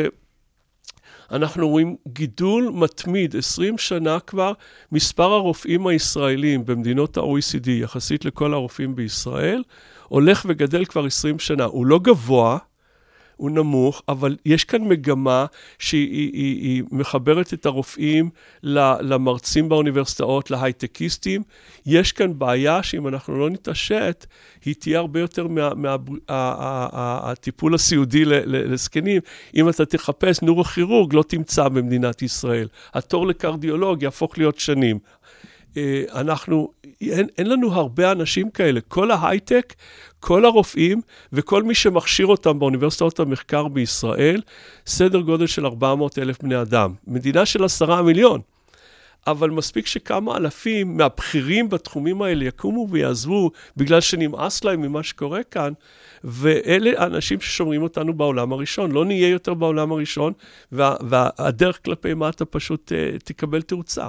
אנחנו 1.32 1.70
רואים 1.70 1.96
גידול 2.08 2.72
מתמיד, 2.74 3.36
20 3.36 3.78
שנה 3.78 4.20
כבר, 4.20 4.54
מספר 4.92 5.34
הרופאים 5.34 5.88
הישראלים 5.88 6.66
במדינות 6.66 7.18
ה-OECD, 7.18 7.70
יחסית 7.70 8.26
לכל 8.26 8.54
הרופאים 8.54 8.96
בישראל, 8.96 9.64
הולך 10.10 10.46
וגדל 10.50 10.86
כבר 10.86 11.06
20 11.06 11.40
שנה. 11.40 11.64
הוא 11.64 11.86
לא 11.86 12.00
גבוה, 12.00 12.58
הוא 13.40 13.52
נמוך, 13.52 14.02
אבל 14.08 14.38
יש 14.46 14.64
כאן 14.64 14.82
מגמה 14.82 15.46
שהיא 15.80 16.12
היא, 16.12 16.32
היא, 16.34 16.62
היא 16.64 16.84
מחברת 16.92 17.54
את 17.54 17.66
הרופאים 17.66 18.30
למרצים 19.02 19.70
באוניברסיטאות, 19.70 20.52
להייטקיסטים. 20.52 21.44
יש 21.86 22.12
כאן 22.12 22.40
בעיה 22.40 22.84
שאם 22.84 23.08
אנחנו 23.08 23.40
לא 23.40 23.50
נתעשת, 23.50 24.26
היא 24.66 24.76
תהיה 24.80 25.00
הרבה 25.00 25.20
יותר 25.20 25.48
מהטיפול 26.28 27.76
הסיעודי 27.76 28.26
לזקנים. 28.26 29.22
אם 29.56 29.70
אתה 29.70 29.86
תחפש 29.86 30.42
נורוכירורג, 30.42 31.14
לא 31.14 31.24
תמצא 31.28 31.68
במדינת 31.68 32.22
ישראל. 32.22 32.68
התור 32.94 33.28
לקרדיולוג 33.28 34.04
יהפוך 34.04 34.38
להיות 34.38 34.60
שנים. 34.60 35.00
אה, 35.78 36.04
אנחנו, 36.14 36.72
אין, 37.02 37.28
אין 37.38 37.50
לנו 37.50 37.74
הרבה 37.74 38.12
אנשים 38.12 38.50
כאלה. 38.50 38.80
כל 38.88 39.12
ההייטק, 39.12 39.74
כל 40.20 40.46
הרופאים 40.46 41.02
וכל 41.34 41.64
מי 41.64 41.76
שמכשיר 41.76 42.28
אותם 42.28 42.60
באוניברסיטאות 42.60 43.20
המחקר 43.20 43.68
בישראל, 43.68 44.42
סדר 44.86 45.20
גודל 45.20 45.48
של 45.48 45.66
400 45.66 46.20
אלף 46.20 46.42
בני 46.42 46.62
אדם. 46.62 46.94
מדינה 47.08 47.46
של 47.46 47.64
עשרה 47.64 48.02
מיליון. 48.02 48.42
אבל 49.28 49.50
מספיק 49.50 49.88
שכמה 49.88 50.38
אלפים 50.38 50.98
מהבכירים 50.98 51.70
בתחומים 51.70 52.22
האלה 52.22 52.46
יקומו 52.46 52.88
ויעזבו 52.90 53.52
בגלל 53.78 54.02
שנמאס 54.02 54.64
להם 54.64 54.82
ממה 54.82 55.04
שקורה 55.04 55.44
כאן, 55.44 55.74
ואלה 56.24 56.92
האנשים 57.04 57.42
ששומרים 57.42 57.84
אותנו 57.84 58.14
בעולם 58.14 58.54
הראשון. 58.54 58.92
לא 58.92 59.06
נהיה 59.06 59.30
יותר 59.30 59.54
בעולם 59.54 59.92
הראשון, 59.92 60.34
וה, 60.72 60.96
והדרך 61.10 61.80
כלפי 61.86 62.14
מטה 62.14 62.46
פשוט 62.46 62.92
uh, 62.92 63.20
תקבל 63.24 63.62
תאוצה. 63.62 64.08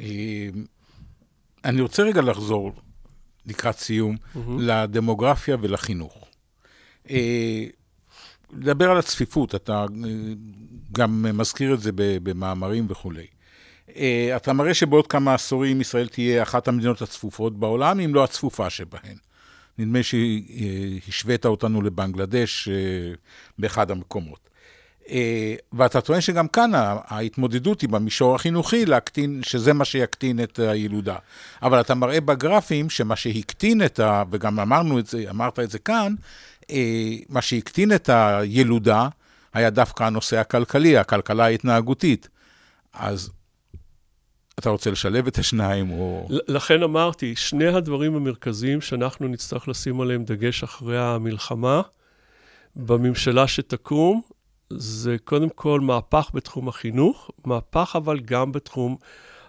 אה, 0.00 0.48
אני 1.64 1.80
רוצה 1.80 2.02
רגע 2.02 2.20
לחזור 2.20 2.72
לקראת 3.46 3.78
סיום 3.78 4.16
mm-hmm. 4.16 4.38
לדמוגרפיה 4.58 5.56
ולחינוך. 5.60 6.28
אה, 7.10 7.64
לדבר 8.52 8.90
על 8.90 8.98
הצפיפות, 8.98 9.54
אתה 9.54 9.80
אה, 9.82 9.86
גם 10.92 11.26
מזכיר 11.38 11.74
את 11.74 11.80
זה 11.80 11.90
במאמרים 11.94 12.86
וכולי. 12.88 13.26
אתה 14.36 14.52
מראה 14.52 14.74
שבעוד 14.74 15.06
כמה 15.06 15.34
עשורים 15.34 15.80
ישראל 15.80 16.08
תהיה 16.08 16.42
אחת 16.42 16.68
המדינות 16.68 17.02
הצפופות 17.02 17.58
בעולם, 17.58 18.00
אם 18.00 18.14
לא 18.14 18.24
הצפופה 18.24 18.70
שבהן. 18.70 19.16
נדמה 19.78 19.98
שהשווית 20.02 21.46
אותנו 21.46 21.82
לבנגלדש 21.82 22.68
באחד 23.58 23.90
המקומות. 23.90 24.49
אה, 25.10 25.54
ואתה 25.72 26.00
טוען 26.00 26.20
שגם 26.20 26.48
כאן 26.48 26.70
ההתמודדות 27.06 27.80
היא 27.80 27.88
במישור 27.88 28.34
החינוכי 28.34 28.86
להקטין, 28.86 29.40
שזה 29.42 29.72
מה 29.72 29.84
שיקטין 29.84 30.42
את 30.42 30.58
הילודה. 30.58 31.16
אבל 31.62 31.80
אתה 31.80 31.94
מראה 31.94 32.20
בגרפים 32.20 32.90
שמה 32.90 33.16
שהקטין 33.16 33.84
את 33.84 34.00
ה... 34.00 34.22
וגם 34.30 34.60
אמרנו 34.60 34.98
את 34.98 35.06
זה, 35.06 35.24
אמרת 35.30 35.58
את 35.58 35.70
זה 35.70 35.78
כאן, 35.78 36.14
אה, 36.70 37.16
מה 37.28 37.42
שהקטין 37.42 37.92
את 37.92 38.08
הילודה 38.12 39.08
היה 39.54 39.70
דווקא 39.70 40.04
הנושא 40.04 40.38
הכלכלי, 40.38 40.98
הכלכלה 40.98 41.44
ההתנהגותית. 41.44 42.28
אז 42.94 43.30
אתה 44.58 44.70
רוצה 44.70 44.90
לשלב 44.90 45.26
את 45.26 45.38
השניים, 45.38 45.90
או... 45.90 46.28
לכן 46.30 46.82
אמרתי, 46.82 47.36
שני 47.36 47.66
הדברים 47.66 48.16
המרכזיים 48.16 48.80
שאנחנו 48.80 49.28
נצטרך 49.28 49.68
לשים 49.68 50.00
עליהם 50.00 50.24
דגש 50.24 50.62
אחרי 50.62 50.98
המלחמה, 50.98 51.82
בממשלה 52.76 53.48
שתקום, 53.48 54.22
זה 54.70 55.16
קודם 55.24 55.48
כל 55.48 55.80
מהפך 55.80 56.30
בתחום 56.34 56.68
החינוך, 56.68 57.30
מהפך 57.44 57.92
אבל 57.96 58.20
גם 58.20 58.52
בתחום 58.52 58.96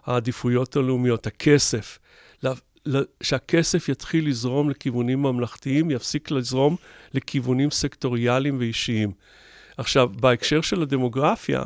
העדיפויות 0.05 0.75
הלאומיות, 0.75 1.27
הכסף. 1.27 1.99
שהכסף 3.23 3.89
יתחיל 3.89 4.27
לזרום 4.27 4.69
לכיוונים 4.69 5.21
ממלכתיים, 5.21 5.91
יפסיק 5.91 6.31
לזרום 6.31 6.75
לכיוונים 7.13 7.71
סקטוריאליים 7.71 8.59
ואישיים. 8.59 9.11
עכשיו, 9.77 10.09
בהקשר 10.19 10.61
של 10.61 10.81
הדמוגרפיה, 10.81 11.61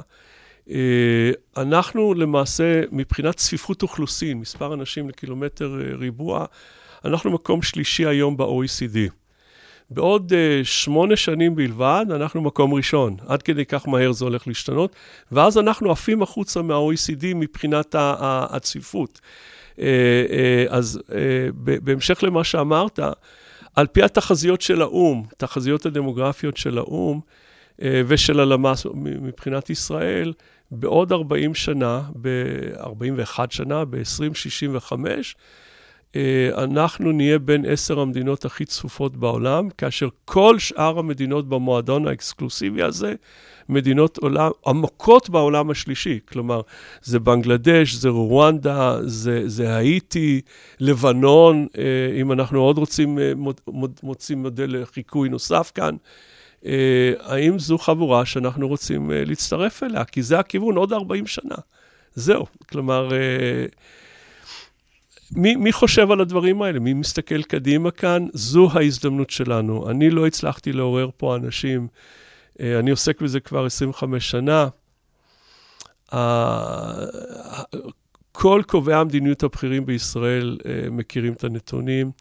אה, 0.70 1.32
אנחנו 1.58 2.14
למעשה, 2.14 2.82
מבחינת 2.92 3.36
צפיפות 3.36 3.84
אוכלוסין, 3.84 4.40
מספר 4.40 4.74
אנשים 4.74 5.10
לקילומטר 5.10 5.82
אה, 5.82 5.96
ריבוע, 5.96 6.46
אנחנו 7.06 7.32
מקום 7.32 7.62
שלישי 7.62 8.06
היום 8.06 8.38
ב-OECD. 8.38 9.25
בעוד 9.90 10.32
uh, 10.34 10.66
שמונה 10.66 11.16
שנים 11.16 11.56
בלבד, 11.56 12.06
אנחנו 12.10 12.42
מקום 12.42 12.74
ראשון. 12.74 13.18
עד 13.28 13.42
כדי 13.42 13.66
כך 13.66 13.88
מהר 13.88 14.12
זה 14.12 14.26
הולך 14.26 14.48
להשתנות, 14.48 14.96
ואז 15.32 15.58
אנחנו 15.58 15.92
עפים 15.92 16.22
החוצה 16.22 16.62
מה-OECD 16.62 17.26
מבחינת 17.36 17.96
הצפיפות. 17.98 19.22
Uh, 19.76 19.78
uh, 19.78 19.82
אז 20.70 21.00
בהמשך 21.56 22.24
למה 22.24 22.44
שאמרת, 22.44 23.00
על 23.76 23.88
פי 23.88 24.04
התחזיות 24.04 24.62
של 24.62 24.82
האו"ם, 24.82 25.24
תחזיות 25.38 25.86
הדמוגרפיות 25.86 26.58
של 26.58 26.78
האו"ם 26.78 27.20
ושל 27.80 28.40
הלמ"ס 28.40 28.86
מבחינת 28.96 29.70
ישראל, 29.70 30.34
בעוד 30.72 31.12
40 31.12 31.56
שנה, 31.56 32.02
ב-41 32.22 33.40
שנה, 33.50 33.86
ב-2065, 33.86 34.94
אה, 35.08 35.22
אנחנו 36.58 37.12
נהיה 37.12 37.40
בין 37.40 37.66
עשר 37.66 38.00
המדינות 38.00 38.46
הכי 38.46 38.66
צפופות 38.66 39.18
בעולם, 39.18 39.70
כאשר 39.70 40.10
כל 40.26 40.60
שאר 40.60 41.00
המדינות 41.00 41.50
במועדון 41.50 42.08
האקסקלוסיבי 42.08 42.84
הזה, 42.84 43.14
מדינות 43.70 44.18
עולם, 44.18 44.52
עמוקות 44.68 45.30
בעולם 45.30 45.70
השלישי. 45.70 46.20
כלומר, 46.28 46.62
זה 47.02 47.20
בנגלדש, 47.20 47.94
זה 47.94 48.10
רואנדה, 48.10 48.98
זה, 49.02 49.42
זה 49.46 49.76
האיטי, 49.76 50.42
לבנון, 50.80 51.68
אה, 51.78 51.84
אם 52.22 52.32
אנחנו 52.32 52.62
עוד 52.62 52.78
רוצים, 52.78 53.20
אה, 53.20 53.32
מוצאים 54.04 54.42
מודל 54.42 54.82
לחיקוי 54.82 55.30
נוסף 55.30 55.72
כאן. 55.76 55.96
האם 57.20 57.60
זו 57.60 57.78
חבורה 57.78 58.26
שאנחנו 58.26 58.68
רוצים 58.68 59.12
להצטרף 59.14 59.84
אליה? 59.84 60.04
כי 60.04 60.22
זה 60.22 60.40
הכיוון 60.40 60.76
עוד 60.76 60.94
40 60.94 61.28
שנה. 61.28 61.56
זהו. 62.16 62.46
כלומר, 62.70 63.10
מי, 65.32 65.56
מי 65.56 65.72
חושב 65.72 66.12
על 66.12 66.22
הדברים 66.22 66.62
האלה? 66.62 66.80
מי 66.80 66.94
מסתכל 66.94 67.44
קדימה 67.44 67.92
כאן? 67.92 68.28
זו 68.34 68.70
ההזדמנות 68.74 69.30
שלנו. 69.30 69.90
אני 69.90 70.10
לא 70.10 70.28
הצלחתי 70.28 70.74
לעורר 70.74 71.10
פה 71.18 71.36
אנשים. 71.36 71.88
אה, 72.60 72.80
אני 72.80 72.92
עוסק 72.92 73.22
בזה 73.22 73.40
כבר 73.40 73.66
25 73.66 74.32
שנה. 74.32 74.68
כל 78.32 78.62
קובעי 78.68 78.96
המדיניות 78.96 79.44
הבכירים 79.44 79.86
בישראל 79.86 80.58
אה, 80.66 80.90
מכירים 80.92 81.34
את 81.34 81.44
הנתונים, 81.44 82.12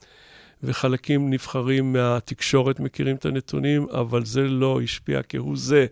וחלקים 0.62 1.30
נבחרים 1.30 1.92
מהתקשורת 1.92 2.80
מכירים 2.80 3.16
את 3.16 3.26
הנתונים, 3.26 3.86
אבל 3.90 4.24
זה 4.24 4.42
לא 4.42 4.80
השפיע 4.80 5.20
כהוא 5.28 5.56
זה 5.56 5.86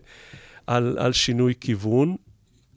על, 0.67 0.97
על 0.99 1.13
שינוי 1.13 1.53
כיוון. 1.61 2.15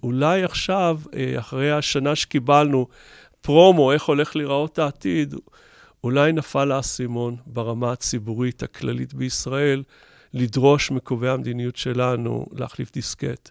אולי 0.03 0.45
עכשיו, 0.45 1.01
אה, 1.17 1.39
אחרי 1.39 1.73
השנה 1.73 2.15
שקיבלנו, 2.15 2.87
פרומו, 3.47 3.93
איך 3.93 4.03
הולך 4.03 4.37
להיראות 4.37 4.79
העתיד, 4.79 5.35
אולי 6.05 6.33
נפל 6.33 6.73
האסימון 6.73 7.37
ברמה 7.47 7.93
הציבורית 7.93 8.63
הכללית 8.63 9.15
בישראל, 9.15 9.83
לדרוש 10.35 10.91
מקובעי 10.91 11.31
המדיניות 11.31 11.77
שלנו 11.77 12.47
להחליף 12.53 12.93
דיסקט. 12.93 13.51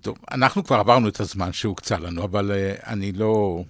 טוב, 0.00 0.18
אנחנו 0.30 0.64
כבר 0.64 0.76
עברנו 0.76 1.08
את 1.08 1.20
הזמן 1.20 1.52
שהוקצה 1.52 1.98
לנו, 1.98 2.24
אבל 2.24 2.50
uh, 2.50 2.86
אני 2.86 3.12
לא, 3.12 3.64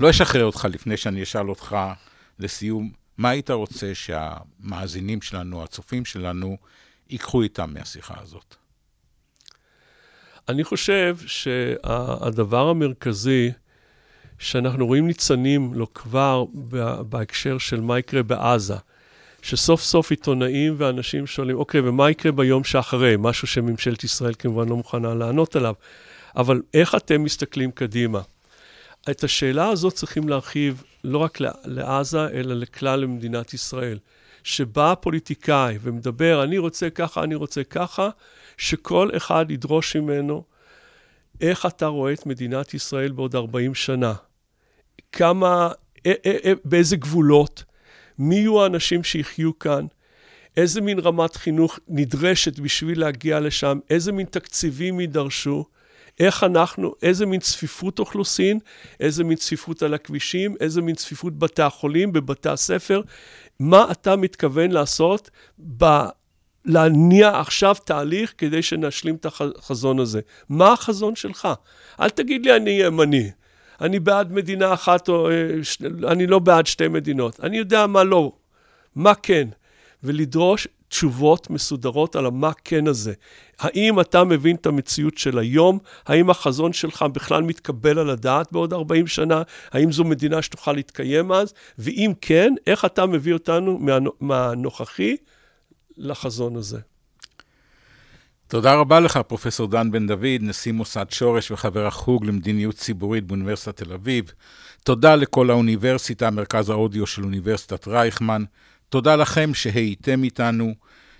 לא 0.00 0.10
אשחרר 0.10 0.44
אותך 0.44 0.66
לפני 0.70 0.96
שאני 0.96 1.22
אשאל 1.22 1.48
אותך 1.48 1.76
לסיום, 2.38 2.92
מה 3.16 3.28
היית 3.28 3.50
רוצה 3.50 3.94
שהמאזינים 3.94 5.22
שלנו, 5.22 5.62
הצופים 5.62 6.04
שלנו, 6.04 6.56
ייקחו 7.10 7.42
איתם 7.42 7.74
מהשיחה 7.74 8.14
הזאת? 8.20 8.54
אני 10.48 10.64
חושב 10.64 11.16
שהדבר 11.26 12.68
המרכזי, 12.68 13.50
שאנחנו 14.38 14.86
רואים 14.86 15.06
ניצנים 15.06 15.74
לו 15.74 15.94
כבר 15.94 16.44
בהקשר 17.08 17.58
של 17.58 17.80
מה 17.80 17.98
יקרה 17.98 18.22
בעזה. 18.22 18.76
שסוף 19.42 19.82
סוף 19.82 20.10
עיתונאים 20.10 20.74
ואנשים 20.78 21.26
שואלים, 21.26 21.56
אוקיי, 21.56 21.80
ומה 21.80 22.10
יקרה 22.10 22.32
ביום 22.32 22.64
שאחרי? 22.64 23.14
משהו 23.18 23.46
שממשלת 23.46 24.04
ישראל 24.04 24.32
כמובן 24.38 24.68
לא 24.68 24.76
מוכנה 24.76 25.14
לענות 25.14 25.56
עליו. 25.56 25.74
אבל 26.36 26.62
איך 26.74 26.94
אתם 26.94 27.24
מסתכלים 27.24 27.70
קדימה? 27.70 28.20
את 29.10 29.24
השאלה 29.24 29.68
הזאת 29.68 29.94
צריכים 29.94 30.28
להרחיב 30.28 30.82
לא 31.04 31.18
רק 31.18 31.38
לעזה, 31.64 32.28
אלא 32.28 32.54
לכלל 32.54 33.06
מדינת 33.06 33.54
ישראל. 33.54 33.98
שבא 34.44 34.94
פוליטיקאי 35.00 35.78
ומדבר, 35.80 36.44
אני 36.44 36.58
רוצה 36.58 36.90
ככה, 36.90 37.22
אני 37.22 37.34
רוצה 37.34 37.64
ככה, 37.64 38.08
שכל 38.56 39.10
אחד 39.16 39.50
ידרוש 39.50 39.96
ממנו 39.96 40.44
איך 41.40 41.66
אתה 41.66 41.86
רואה 41.86 42.12
את 42.12 42.26
מדינת 42.26 42.74
ישראל 42.74 43.12
בעוד 43.12 43.34
40 43.34 43.74
שנה. 43.74 44.14
כמה, 45.12 45.68
א, 46.06 46.10
א, 46.10 46.30
א, 46.44 46.52
באיזה 46.64 46.96
גבולות, 46.96 47.64
מי 48.18 48.36
יהיו 48.36 48.62
האנשים 48.62 49.04
שיחיו 49.04 49.58
כאן, 49.58 49.86
איזה 50.56 50.80
מין 50.80 50.98
רמת 50.98 51.36
חינוך 51.36 51.78
נדרשת 51.88 52.58
בשביל 52.58 53.00
להגיע 53.00 53.40
לשם, 53.40 53.78
איזה 53.90 54.12
מין 54.12 54.26
תקציבים 54.26 55.00
יידרשו, 55.00 55.64
איך 56.20 56.44
אנחנו, 56.44 56.94
איזה 57.02 57.26
מין 57.26 57.40
צפיפות 57.40 57.98
אוכלוסין, 57.98 58.58
איזה 59.00 59.24
מין 59.24 59.36
צפיפות 59.36 59.82
על 59.82 59.94
הכבישים, 59.94 60.56
איזה 60.60 60.82
מין 60.82 60.94
צפיפות 60.94 61.38
בתי 61.38 61.62
החולים, 61.62 62.12
בבתי 62.12 62.48
הספר, 62.48 63.00
מה 63.60 63.86
אתה 63.90 64.16
מתכוון 64.16 64.70
לעשות 64.70 65.30
ב... 65.76 65.84
להניע 66.64 67.40
עכשיו 67.40 67.76
תהליך 67.84 68.34
כדי 68.38 68.62
שנשלים 68.62 69.14
את 69.14 69.26
החזון 69.26 69.98
הזה. 69.98 70.20
מה 70.48 70.72
החזון 70.72 71.16
שלך? 71.16 71.48
אל 72.00 72.10
תגיד 72.10 72.44
לי 72.44 72.56
אני 72.56 72.70
ימני. 72.70 73.30
אני 73.80 74.00
בעד 74.00 74.32
מדינה 74.32 74.74
אחת, 74.74 75.08
או 75.08 75.30
אה, 75.30 75.34
אני 76.08 76.26
לא 76.26 76.38
בעד 76.38 76.66
שתי 76.66 76.88
מדינות. 76.88 77.40
אני 77.40 77.58
יודע 77.58 77.86
מה 77.86 78.04
לא, 78.04 78.32
מה 78.94 79.14
כן, 79.14 79.48
ולדרוש 80.02 80.68
תשובות 80.88 81.50
מסודרות 81.50 82.16
על 82.16 82.26
המה 82.26 82.50
כן 82.64 82.86
הזה. 82.86 83.12
האם 83.58 84.00
אתה 84.00 84.24
מבין 84.24 84.56
את 84.56 84.66
המציאות 84.66 85.18
של 85.18 85.38
היום? 85.38 85.78
האם 86.06 86.30
החזון 86.30 86.72
שלך 86.72 87.02
בכלל 87.02 87.42
מתקבל 87.42 87.98
על 87.98 88.10
הדעת 88.10 88.52
בעוד 88.52 88.72
40 88.72 89.06
שנה? 89.06 89.42
האם 89.72 89.92
זו 89.92 90.04
מדינה 90.04 90.42
שתוכל 90.42 90.72
להתקיים 90.72 91.32
אז? 91.32 91.54
ואם 91.78 92.12
כן, 92.20 92.54
איך 92.66 92.84
אתה 92.84 93.06
מביא 93.06 93.32
אותנו 93.32 93.80
מהנוכחי 94.20 95.16
לחזון 95.96 96.56
הזה? 96.56 96.78
תודה 98.48 98.74
רבה 98.74 99.00
לך, 99.00 99.16
פרופסור 99.16 99.66
דן 99.66 99.90
בן 99.90 100.06
דוד, 100.06 100.40
נשיא 100.40 100.72
מוסד 100.72 101.06
שורש 101.10 101.50
וחבר 101.50 101.86
החוג 101.86 102.24
למדיניות 102.24 102.74
ציבורית 102.74 103.24
באוניברסיטת 103.24 103.82
תל 103.82 103.92
אביב. 103.92 104.32
תודה 104.84 105.14
לכל 105.16 105.50
האוניברסיטה, 105.50 106.30
מרכז 106.30 106.70
האודיו 106.70 107.06
של 107.06 107.24
אוניברסיטת 107.24 107.88
רייכמן. 107.88 108.44
תודה 108.88 109.16
לכם 109.16 109.54
שהייתם 109.54 110.24
איתנו. 110.24 110.74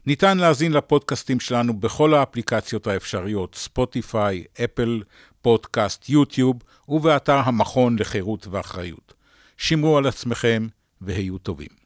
ניתן 0.07 0.39
להאזין 0.39 0.73
לפודקאסטים 0.73 1.41
שלנו 1.41 1.81
בכל 1.81 2.15
האפליקציות 2.15 2.87
האפשריות, 2.87 3.55
ספוטיפיי, 3.55 4.45
אפל, 4.65 5.03
פודקאסט, 5.43 6.09
יוטיוב, 6.09 6.57
ובאתר 6.89 7.39
המכון 7.39 7.99
לחירות 7.99 8.47
ואחריות. 8.47 9.15
שמרו 9.57 9.99
על 9.99 10.07
עצמכם 10.07 10.67
והיו 11.01 11.39
טובים. 11.39 11.79